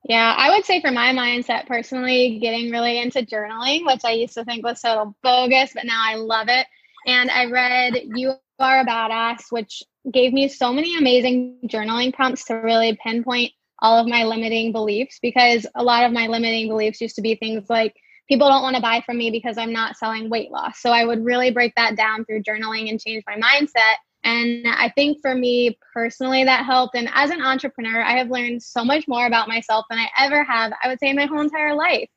yeah, 0.08 0.34
I 0.38 0.50
would 0.50 0.64
say 0.64 0.80
for 0.80 0.90
my 0.90 1.12
mindset 1.12 1.66
personally, 1.66 2.38
getting 2.38 2.70
really 2.70 2.98
into 2.98 3.20
journaling, 3.20 3.84
which 3.84 4.04
I 4.04 4.12
used 4.12 4.34
to 4.34 4.44
think 4.44 4.64
was 4.64 4.80
so 4.80 5.14
bogus, 5.22 5.72
but 5.74 5.84
now 5.84 6.02
I 6.02 6.14
love 6.14 6.48
it. 6.48 6.66
And 7.06 7.30
I 7.30 7.44
read 7.46 7.94
You 8.14 8.34
Are 8.58 8.80
a 8.80 8.86
Badass, 8.86 9.50
which 9.50 9.82
gave 10.10 10.32
me 10.32 10.48
so 10.48 10.72
many 10.72 10.96
amazing 10.96 11.58
journaling 11.66 12.14
prompts 12.14 12.44
to 12.46 12.54
really 12.54 12.98
pinpoint 13.02 13.52
all 13.80 13.98
of 13.98 14.06
my 14.06 14.24
limiting 14.24 14.72
beliefs 14.72 15.18
because 15.20 15.66
a 15.74 15.82
lot 15.82 16.04
of 16.04 16.12
my 16.12 16.26
limiting 16.26 16.68
beliefs 16.68 17.00
used 17.00 17.16
to 17.16 17.22
be 17.22 17.34
things 17.34 17.68
like 17.68 17.94
people 18.28 18.48
don't 18.48 18.62
want 18.62 18.76
to 18.76 18.82
buy 18.82 19.02
from 19.04 19.16
me 19.16 19.30
because 19.30 19.56
I'm 19.56 19.72
not 19.72 19.96
selling 19.96 20.28
weight 20.28 20.50
loss. 20.50 20.80
So 20.80 20.90
I 20.90 21.04
would 21.04 21.24
really 21.24 21.50
break 21.50 21.74
that 21.76 21.96
down 21.96 22.24
through 22.24 22.42
journaling 22.42 22.90
and 22.90 23.00
change 23.00 23.24
my 23.26 23.36
mindset. 23.36 23.96
And 24.24 24.66
I 24.66 24.92
think 24.94 25.18
for 25.22 25.34
me 25.34 25.78
personally, 25.94 26.44
that 26.44 26.66
helped. 26.66 26.94
And 26.96 27.08
as 27.14 27.30
an 27.30 27.40
entrepreneur, 27.40 28.02
I 28.02 28.18
have 28.18 28.30
learned 28.30 28.62
so 28.62 28.84
much 28.84 29.06
more 29.08 29.26
about 29.26 29.48
myself 29.48 29.86
than 29.88 29.98
I 29.98 30.08
ever 30.18 30.42
have, 30.44 30.72
I 30.82 30.88
would 30.88 30.98
say, 30.98 31.08
in 31.08 31.16
my 31.16 31.26
whole 31.26 31.40
entire 31.40 31.74
life. 31.74 32.08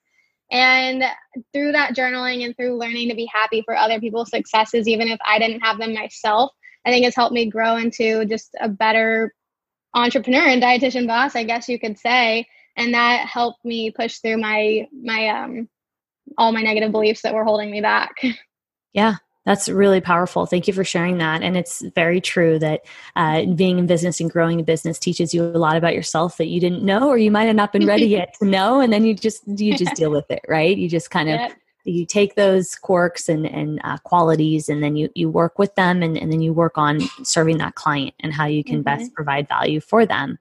And 0.52 1.04
through 1.54 1.72
that 1.72 1.96
journaling 1.96 2.44
and 2.44 2.58
through 2.58 2.78
learning 2.78 3.08
to 3.10 3.16
be 3.16 3.30
happy 3.34 3.62
for 3.64 3.78
other 3.78 4.02
people's 4.02 4.32
successes, 4.32 4.88
even 4.88 5.08
if 5.08 5.20
I 5.26 5.40
didn't 5.40 5.62
have 5.62 5.78
them 5.78 5.94
myself, 5.94 6.52
I 6.86 6.90
think 6.90 7.06
it's 7.06 7.16
helped 7.16 7.34
me 7.34 7.50
grow 7.50 7.78
into 7.78 8.26
just 8.26 8.50
a 8.60 8.68
better 8.68 9.34
entrepreneur 9.94 10.46
and 10.48 10.62
dietitian 10.62 11.08
boss, 11.08 11.36
I 11.36 11.44
guess 11.44 11.68
you 11.68 11.80
could 11.80 11.98
say. 11.98 12.48
And 12.78 12.94
that 12.94 13.28
helped 13.28 13.66
me 13.66 13.92
push 13.92 14.20
through 14.20 14.38
my 14.38 14.88
my 14.94 15.28
um 15.28 15.70
all 16.38 16.52
my 16.52 16.62
negative 16.62 16.92
beliefs 16.92 17.22
that 17.24 17.34
were 17.34 17.44
holding 17.44 17.72
me 17.72 17.82
back. 17.82 18.12
Yeah, 18.94 19.16
that's 19.46 19.70
really 19.70 20.02
powerful. 20.02 20.46
Thank 20.46 20.68
you 20.68 20.74
for 20.74 20.84
sharing 20.84 21.18
that. 21.20 21.42
And 21.42 21.56
it's 21.56 21.82
very 21.96 22.20
true 22.20 22.60
that 22.60 22.82
uh, 23.16 23.46
being 23.46 23.80
in 23.80 23.88
business 23.88 24.20
and 24.20 24.30
growing 24.30 24.60
a 24.60 24.64
business 24.64 25.00
teaches 25.00 25.34
you 25.34 25.44
a 25.44 25.58
lot 25.58 25.78
about 25.78 25.96
yourself 25.96 26.36
that 26.38 26.48
you 26.48 26.60
didn't 26.60 26.84
know, 26.84 27.08
or 27.08 27.18
you 27.18 27.32
might 27.32 27.46
have 27.46 27.56
not 27.56 27.72
been 27.72 27.88
ready 27.88 28.06
yet 28.08 28.36
to 28.40 28.46
know. 28.46 28.82
And 28.82 28.92
then 28.92 29.06
you 29.06 29.16
just 29.16 29.44
you 29.48 29.78
just 29.78 29.96
deal 29.96 30.12
with 30.12 30.30
it, 30.30 30.42
right? 30.48 30.76
You 30.78 30.90
just 30.90 31.10
kind 31.10 31.30
of 31.30 31.40
yep. 31.40 31.54
You 31.84 32.06
take 32.06 32.36
those 32.36 32.76
quirks 32.76 33.30
and 33.30 33.46
and 33.46 33.80
uh, 33.84 33.98
qualities, 34.00 34.70
and 34.70 34.84
then 34.84 34.96
you 34.96 35.10
you 35.16 35.30
work 35.30 35.60
with 35.60 35.76
them, 35.76 36.04
and, 36.04 36.18
and 36.18 36.32
then 36.32 36.42
you 36.42 36.54
work 36.54 36.78
on 36.78 37.02
serving 37.24 37.58
that 37.58 37.76
client 37.76 38.14
and 38.20 38.34
how 38.34 38.46
you 38.46 38.64
can 38.64 38.84
mm-hmm. 38.84 38.98
best 38.98 39.14
provide 39.14 39.48
value 39.48 39.80
for 39.80 40.06
them. 40.06 40.38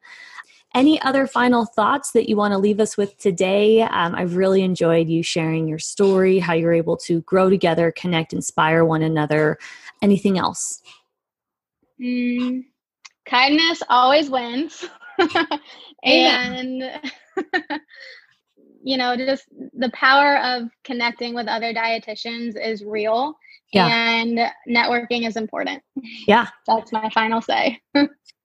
Any 0.73 1.03
other 1.03 1.27
final 1.27 1.67
thoughts 1.67 2.13
that 2.13 2.29
you 2.29 2.37
want 2.37 2.53
to 2.53 2.59
leave 2.59 2.79
us 2.79 2.97
with 2.97 3.19
today? 3.19 3.83
Um, 3.83 4.15
I've 4.15 4.37
really 4.37 4.63
enjoyed 4.63 5.09
you 5.09 5.21
sharing 5.21 5.67
your 5.67 5.81
story, 5.81 6.39
how 6.39 6.53
you're 6.53 6.73
able 6.73 6.97
to 6.99 7.23
grow 7.23 7.51
together, 7.51 7.91
connect, 7.91 8.33
inspire 8.33 8.85
one 8.85 9.03
another. 9.03 9.59
Anything 10.01 10.39
else? 10.39 10.81
Mm, 12.01 12.67
kindness 13.27 13.83
always 13.89 14.31
wins. 14.31 14.85
and, 16.05 17.01
you 18.85 18.97
know, 18.97 19.17
just 19.17 19.47
the 19.81 19.91
power 19.91 20.39
of 20.39 20.69
connecting 20.85 21.35
with 21.35 21.49
other 21.49 21.73
dietitians 21.73 22.55
is 22.61 22.85
real. 22.85 23.35
Yeah. 23.73 23.87
And 23.87 24.39
networking 24.69 25.27
is 25.27 25.37
important. 25.37 25.83
Yeah. 26.27 26.49
That's 26.67 26.93
my 26.93 27.09
final 27.11 27.41
say. 27.41 27.81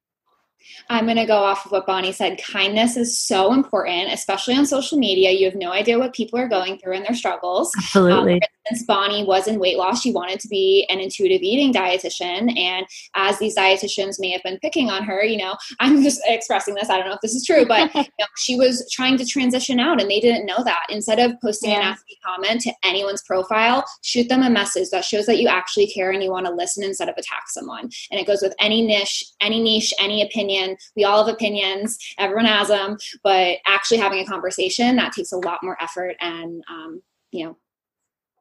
I'm 0.89 1.05
going 1.05 1.17
to 1.17 1.25
go 1.25 1.37
off 1.37 1.65
of 1.65 1.71
what 1.71 1.85
Bonnie 1.85 2.11
said. 2.11 2.39
Kindness 2.43 2.97
is 2.97 3.17
so 3.17 3.53
important, 3.53 4.11
especially 4.11 4.55
on 4.55 4.65
social 4.65 4.97
media. 4.97 5.31
You 5.31 5.45
have 5.45 5.55
no 5.55 5.71
idea 5.71 5.99
what 5.99 6.13
people 6.13 6.39
are 6.39 6.47
going 6.47 6.77
through 6.77 6.93
and 6.93 7.05
their 7.05 7.15
struggles. 7.15 7.71
Absolutely. 7.77 8.35
Um, 8.35 8.39
instance, 8.69 8.85
Bonnie 8.87 9.23
was 9.23 9.47
in 9.47 9.59
weight 9.59 9.77
loss. 9.77 10.01
She 10.01 10.11
wanted 10.11 10.39
to 10.39 10.47
be 10.47 10.85
an 10.89 10.99
intuitive 10.99 11.41
eating 11.41 11.73
dietitian. 11.73 12.57
And 12.57 12.85
as 13.15 13.39
these 13.39 13.55
dietitians 13.55 14.19
may 14.19 14.31
have 14.31 14.43
been 14.43 14.59
picking 14.59 14.89
on 14.89 15.03
her, 15.03 15.23
you 15.23 15.37
know, 15.37 15.55
I'm 15.79 16.03
just 16.03 16.21
expressing 16.25 16.75
this. 16.75 16.89
I 16.89 16.97
don't 16.97 17.07
know 17.07 17.13
if 17.13 17.21
this 17.21 17.35
is 17.35 17.45
true, 17.45 17.65
but 17.65 17.93
you 17.95 18.03
know, 18.19 18.25
she 18.37 18.55
was 18.55 18.89
trying 18.91 19.17
to 19.17 19.25
transition 19.25 19.79
out 19.79 20.01
and 20.01 20.09
they 20.09 20.19
didn't 20.19 20.45
know 20.45 20.63
that. 20.63 20.85
Instead 20.89 21.19
of 21.19 21.33
posting 21.41 21.71
yeah. 21.71 21.77
a 21.77 21.83
nasty 21.83 22.17
comment 22.25 22.61
to 22.61 22.73
anyone's 22.83 23.21
profile, 23.23 23.85
shoot 24.03 24.29
them 24.29 24.41
a 24.41 24.49
message 24.49 24.89
that 24.91 25.05
shows 25.05 25.25
that 25.25 25.39
you 25.39 25.47
actually 25.47 25.87
care 25.87 26.11
and 26.11 26.23
you 26.23 26.31
want 26.31 26.45
to 26.45 26.51
listen 26.51 26.83
instead 26.83 27.09
of 27.09 27.15
attack 27.17 27.43
someone. 27.47 27.89
And 28.11 28.19
it 28.19 28.27
goes 28.27 28.41
with 28.41 28.53
any 28.59 28.85
niche, 28.85 29.23
any 29.41 29.61
niche, 29.61 29.93
any 29.99 30.21
opinion. 30.21 30.54
We 30.95 31.03
all 31.03 31.25
have 31.25 31.33
opinions. 31.33 31.97
Everyone 32.17 32.45
has 32.45 32.69
them, 32.69 32.97
but 33.23 33.57
actually 33.65 33.97
having 33.97 34.19
a 34.19 34.25
conversation 34.25 34.95
that 34.97 35.13
takes 35.13 35.31
a 35.31 35.37
lot 35.37 35.59
more 35.63 35.77
effort 35.81 36.15
and, 36.19 36.63
um, 36.69 37.01
you 37.31 37.45
know, 37.45 37.57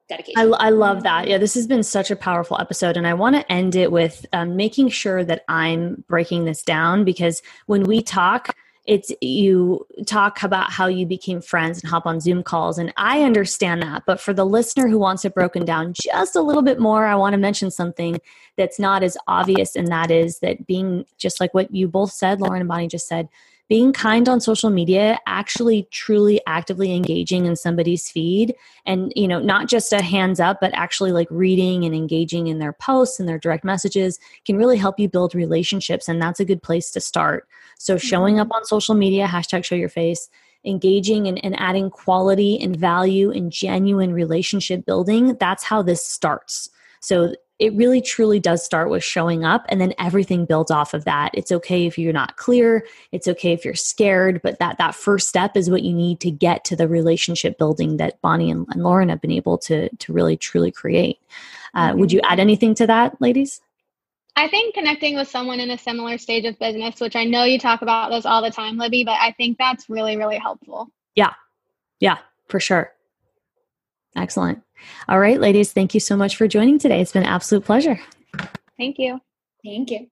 dedication. 0.07 0.53
I, 0.53 0.67
I, 0.67 0.69
love 0.69 1.03
that. 1.03 1.27
Yeah, 1.27 1.37
this 1.37 1.53
has 1.55 1.67
been 1.67 1.83
such 1.83 2.11
a 2.11 2.15
powerful 2.15 2.57
episode. 2.59 2.97
And 2.97 3.07
I 3.07 3.13
want 3.13 3.35
to 3.35 3.51
end 3.51 3.75
it 3.75 3.91
with 3.91 4.25
um, 4.33 4.55
making 4.55 4.89
sure 4.89 5.23
that 5.23 5.43
I'm 5.47 6.03
breaking 6.07 6.45
this 6.45 6.63
down 6.63 7.03
because 7.03 7.41
when 7.65 7.83
we 7.83 8.01
talk, 8.01 8.55
it's 8.85 9.11
you 9.19 9.85
talk 10.05 10.43
about 10.43 10.71
how 10.71 10.87
you 10.87 11.05
became 11.05 11.41
friends 11.41 11.81
and 11.81 11.89
hop 11.89 12.05
on 12.05 12.19
Zoom 12.19 12.43
calls. 12.43 12.77
And 12.77 12.93
I 12.97 13.23
understand 13.23 13.81
that. 13.81 14.03
But 14.05 14.19
for 14.19 14.33
the 14.33 14.45
listener 14.45 14.87
who 14.87 14.99
wants 14.99 15.25
it 15.25 15.33
broken 15.33 15.65
down 15.65 15.93
just 15.93 16.35
a 16.35 16.41
little 16.41 16.61
bit 16.61 16.79
more, 16.79 17.05
I 17.05 17.15
want 17.15 17.33
to 17.33 17.37
mention 17.37 17.71
something 17.71 18.19
that's 18.57 18.79
not 18.79 19.01
as 19.01 19.17
obvious. 19.27 19.75
And 19.75 19.87
that 19.87 20.11
is 20.11 20.39
that 20.39 20.67
being 20.67 21.05
just 21.17 21.39
like 21.39 21.53
what 21.53 21.73
you 21.73 21.87
both 21.87 22.11
said, 22.11 22.41
Lauren 22.41 22.61
and 22.61 22.69
Bonnie 22.69 22.87
just 22.87 23.07
said, 23.07 23.27
being 23.67 23.91
kind 23.91 24.29
on 24.29 24.39
social 24.39 24.69
media 24.69 25.17
actually 25.25 25.87
truly 25.91 26.39
actively 26.45 26.93
engaging 26.93 27.45
in 27.45 27.55
somebody's 27.55 28.09
feed 28.09 28.53
and 28.85 29.11
you 29.15 29.27
know 29.27 29.39
not 29.39 29.67
just 29.67 29.91
a 29.91 30.01
hands 30.01 30.39
up 30.39 30.59
but 30.61 30.73
actually 30.73 31.11
like 31.11 31.27
reading 31.31 31.83
and 31.83 31.95
engaging 31.95 32.47
in 32.47 32.59
their 32.59 32.73
posts 32.73 33.19
and 33.19 33.27
their 33.27 33.39
direct 33.39 33.63
messages 33.63 34.19
can 34.45 34.57
really 34.57 34.77
help 34.77 34.99
you 34.99 35.09
build 35.09 35.33
relationships 35.33 36.07
and 36.07 36.21
that's 36.21 36.39
a 36.39 36.45
good 36.45 36.61
place 36.61 36.91
to 36.91 36.99
start 36.99 37.47
so 37.77 37.97
showing 37.97 38.39
up 38.39 38.47
mm-hmm. 38.47 38.57
on 38.57 38.65
social 38.65 38.95
media 38.95 39.27
hashtag 39.27 39.63
show 39.63 39.75
your 39.75 39.89
face 39.89 40.29
engaging 40.63 41.27
and, 41.27 41.43
and 41.45 41.59
adding 41.59 41.91
quality 41.91 42.59
and 42.59 42.75
value 42.75 43.31
and 43.31 43.51
genuine 43.51 44.13
relationship 44.13 44.85
building 44.85 45.35
that's 45.39 45.63
how 45.63 45.81
this 45.81 46.05
starts 46.05 46.69
so 47.01 47.33
it 47.57 47.73
really 47.73 48.01
truly 48.01 48.39
does 48.39 48.63
start 48.63 48.89
with 48.89 49.03
showing 49.03 49.45
up 49.45 49.65
and 49.69 49.79
then 49.79 49.93
everything 49.97 50.45
builds 50.45 50.71
off 50.71 50.93
of 50.93 51.05
that 51.05 51.31
it's 51.33 51.51
okay 51.51 51.85
if 51.85 51.97
you're 51.97 52.13
not 52.13 52.35
clear 52.37 52.85
it's 53.11 53.27
okay 53.27 53.53
if 53.53 53.63
you're 53.63 53.73
scared 53.73 54.41
but 54.41 54.59
that 54.59 54.77
that 54.77 54.95
first 54.95 55.29
step 55.29 55.55
is 55.55 55.69
what 55.69 55.83
you 55.83 55.93
need 55.93 56.19
to 56.19 56.31
get 56.31 56.63
to 56.65 56.75
the 56.75 56.87
relationship 56.87 57.57
building 57.57 57.97
that 57.97 58.19
bonnie 58.21 58.51
and, 58.51 58.65
and 58.71 58.83
lauren 58.83 59.09
have 59.09 59.21
been 59.21 59.31
able 59.31 59.57
to 59.57 59.89
to 59.97 60.13
really 60.13 60.37
truly 60.37 60.71
create 60.71 61.19
uh, 61.73 61.89
mm-hmm. 61.89 61.99
would 61.99 62.11
you 62.11 62.21
add 62.23 62.39
anything 62.39 62.75
to 62.75 62.87
that 62.87 63.19
ladies 63.21 63.61
I 64.37 64.49
think 64.49 64.75
connecting 64.75 65.15
with 65.15 65.29
someone 65.29 65.61
in 65.61 65.71
a 65.71 65.77
similar 65.77 66.17
stage 66.17 66.43
of 66.43 66.59
business, 66.59 66.99
which 66.99 67.15
I 67.15 67.23
know 67.23 67.45
you 67.45 67.57
talk 67.57 67.81
about 67.81 68.11
this 68.11 68.25
all 68.25 68.41
the 68.41 68.51
time, 68.51 68.77
Libby, 68.77 69.05
but 69.05 69.17
I 69.17 69.31
think 69.31 69.57
that's 69.57 69.89
really, 69.89 70.17
really 70.17 70.37
helpful. 70.37 70.89
Yeah. 71.15 71.31
Yeah, 72.01 72.17
for 72.49 72.59
sure. 72.59 72.94
Excellent. 74.15 74.61
All 75.07 75.19
right, 75.19 75.39
ladies, 75.39 75.73
thank 75.73 75.93
you 75.93 75.99
so 75.99 76.15
much 76.15 76.35
for 76.35 76.47
joining 76.47 76.79
today. 76.79 77.01
It's 77.01 77.11
been 77.11 77.23
an 77.23 77.29
absolute 77.29 77.65
pleasure. 77.65 77.99
Thank 78.77 78.97
you. 78.99 79.19
Thank 79.63 79.91
you. 79.91 80.07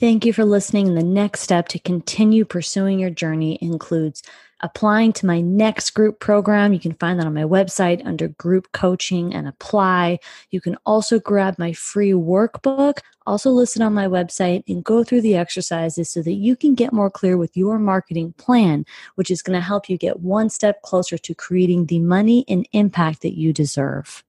Thank 0.00 0.24
you 0.24 0.32
for 0.32 0.46
listening. 0.46 0.94
The 0.94 1.02
next 1.02 1.40
step 1.40 1.68
to 1.68 1.78
continue 1.78 2.46
pursuing 2.46 2.98
your 2.98 3.10
journey 3.10 3.58
includes 3.60 4.22
applying 4.62 5.12
to 5.12 5.26
my 5.26 5.42
next 5.42 5.90
group 5.90 6.20
program. 6.20 6.72
You 6.72 6.80
can 6.80 6.94
find 6.94 7.18
that 7.18 7.26
on 7.26 7.34
my 7.34 7.42
website 7.42 8.06
under 8.06 8.28
group 8.28 8.72
coaching 8.72 9.34
and 9.34 9.46
apply. 9.46 10.18
You 10.52 10.62
can 10.62 10.78
also 10.86 11.20
grab 11.20 11.58
my 11.58 11.74
free 11.74 12.12
workbook, 12.12 13.00
also 13.26 13.50
listed 13.50 13.82
on 13.82 13.92
my 13.92 14.06
website, 14.06 14.64
and 14.66 14.82
go 14.82 15.04
through 15.04 15.20
the 15.20 15.36
exercises 15.36 16.08
so 16.08 16.22
that 16.22 16.32
you 16.32 16.56
can 16.56 16.74
get 16.74 16.94
more 16.94 17.10
clear 17.10 17.36
with 17.36 17.54
your 17.54 17.78
marketing 17.78 18.32
plan, 18.38 18.86
which 19.16 19.30
is 19.30 19.42
going 19.42 19.58
to 19.58 19.66
help 19.66 19.90
you 19.90 19.98
get 19.98 20.20
one 20.20 20.48
step 20.48 20.80
closer 20.80 21.18
to 21.18 21.34
creating 21.34 21.86
the 21.86 21.98
money 21.98 22.46
and 22.48 22.66
impact 22.72 23.20
that 23.20 23.36
you 23.36 23.52
deserve. 23.52 24.24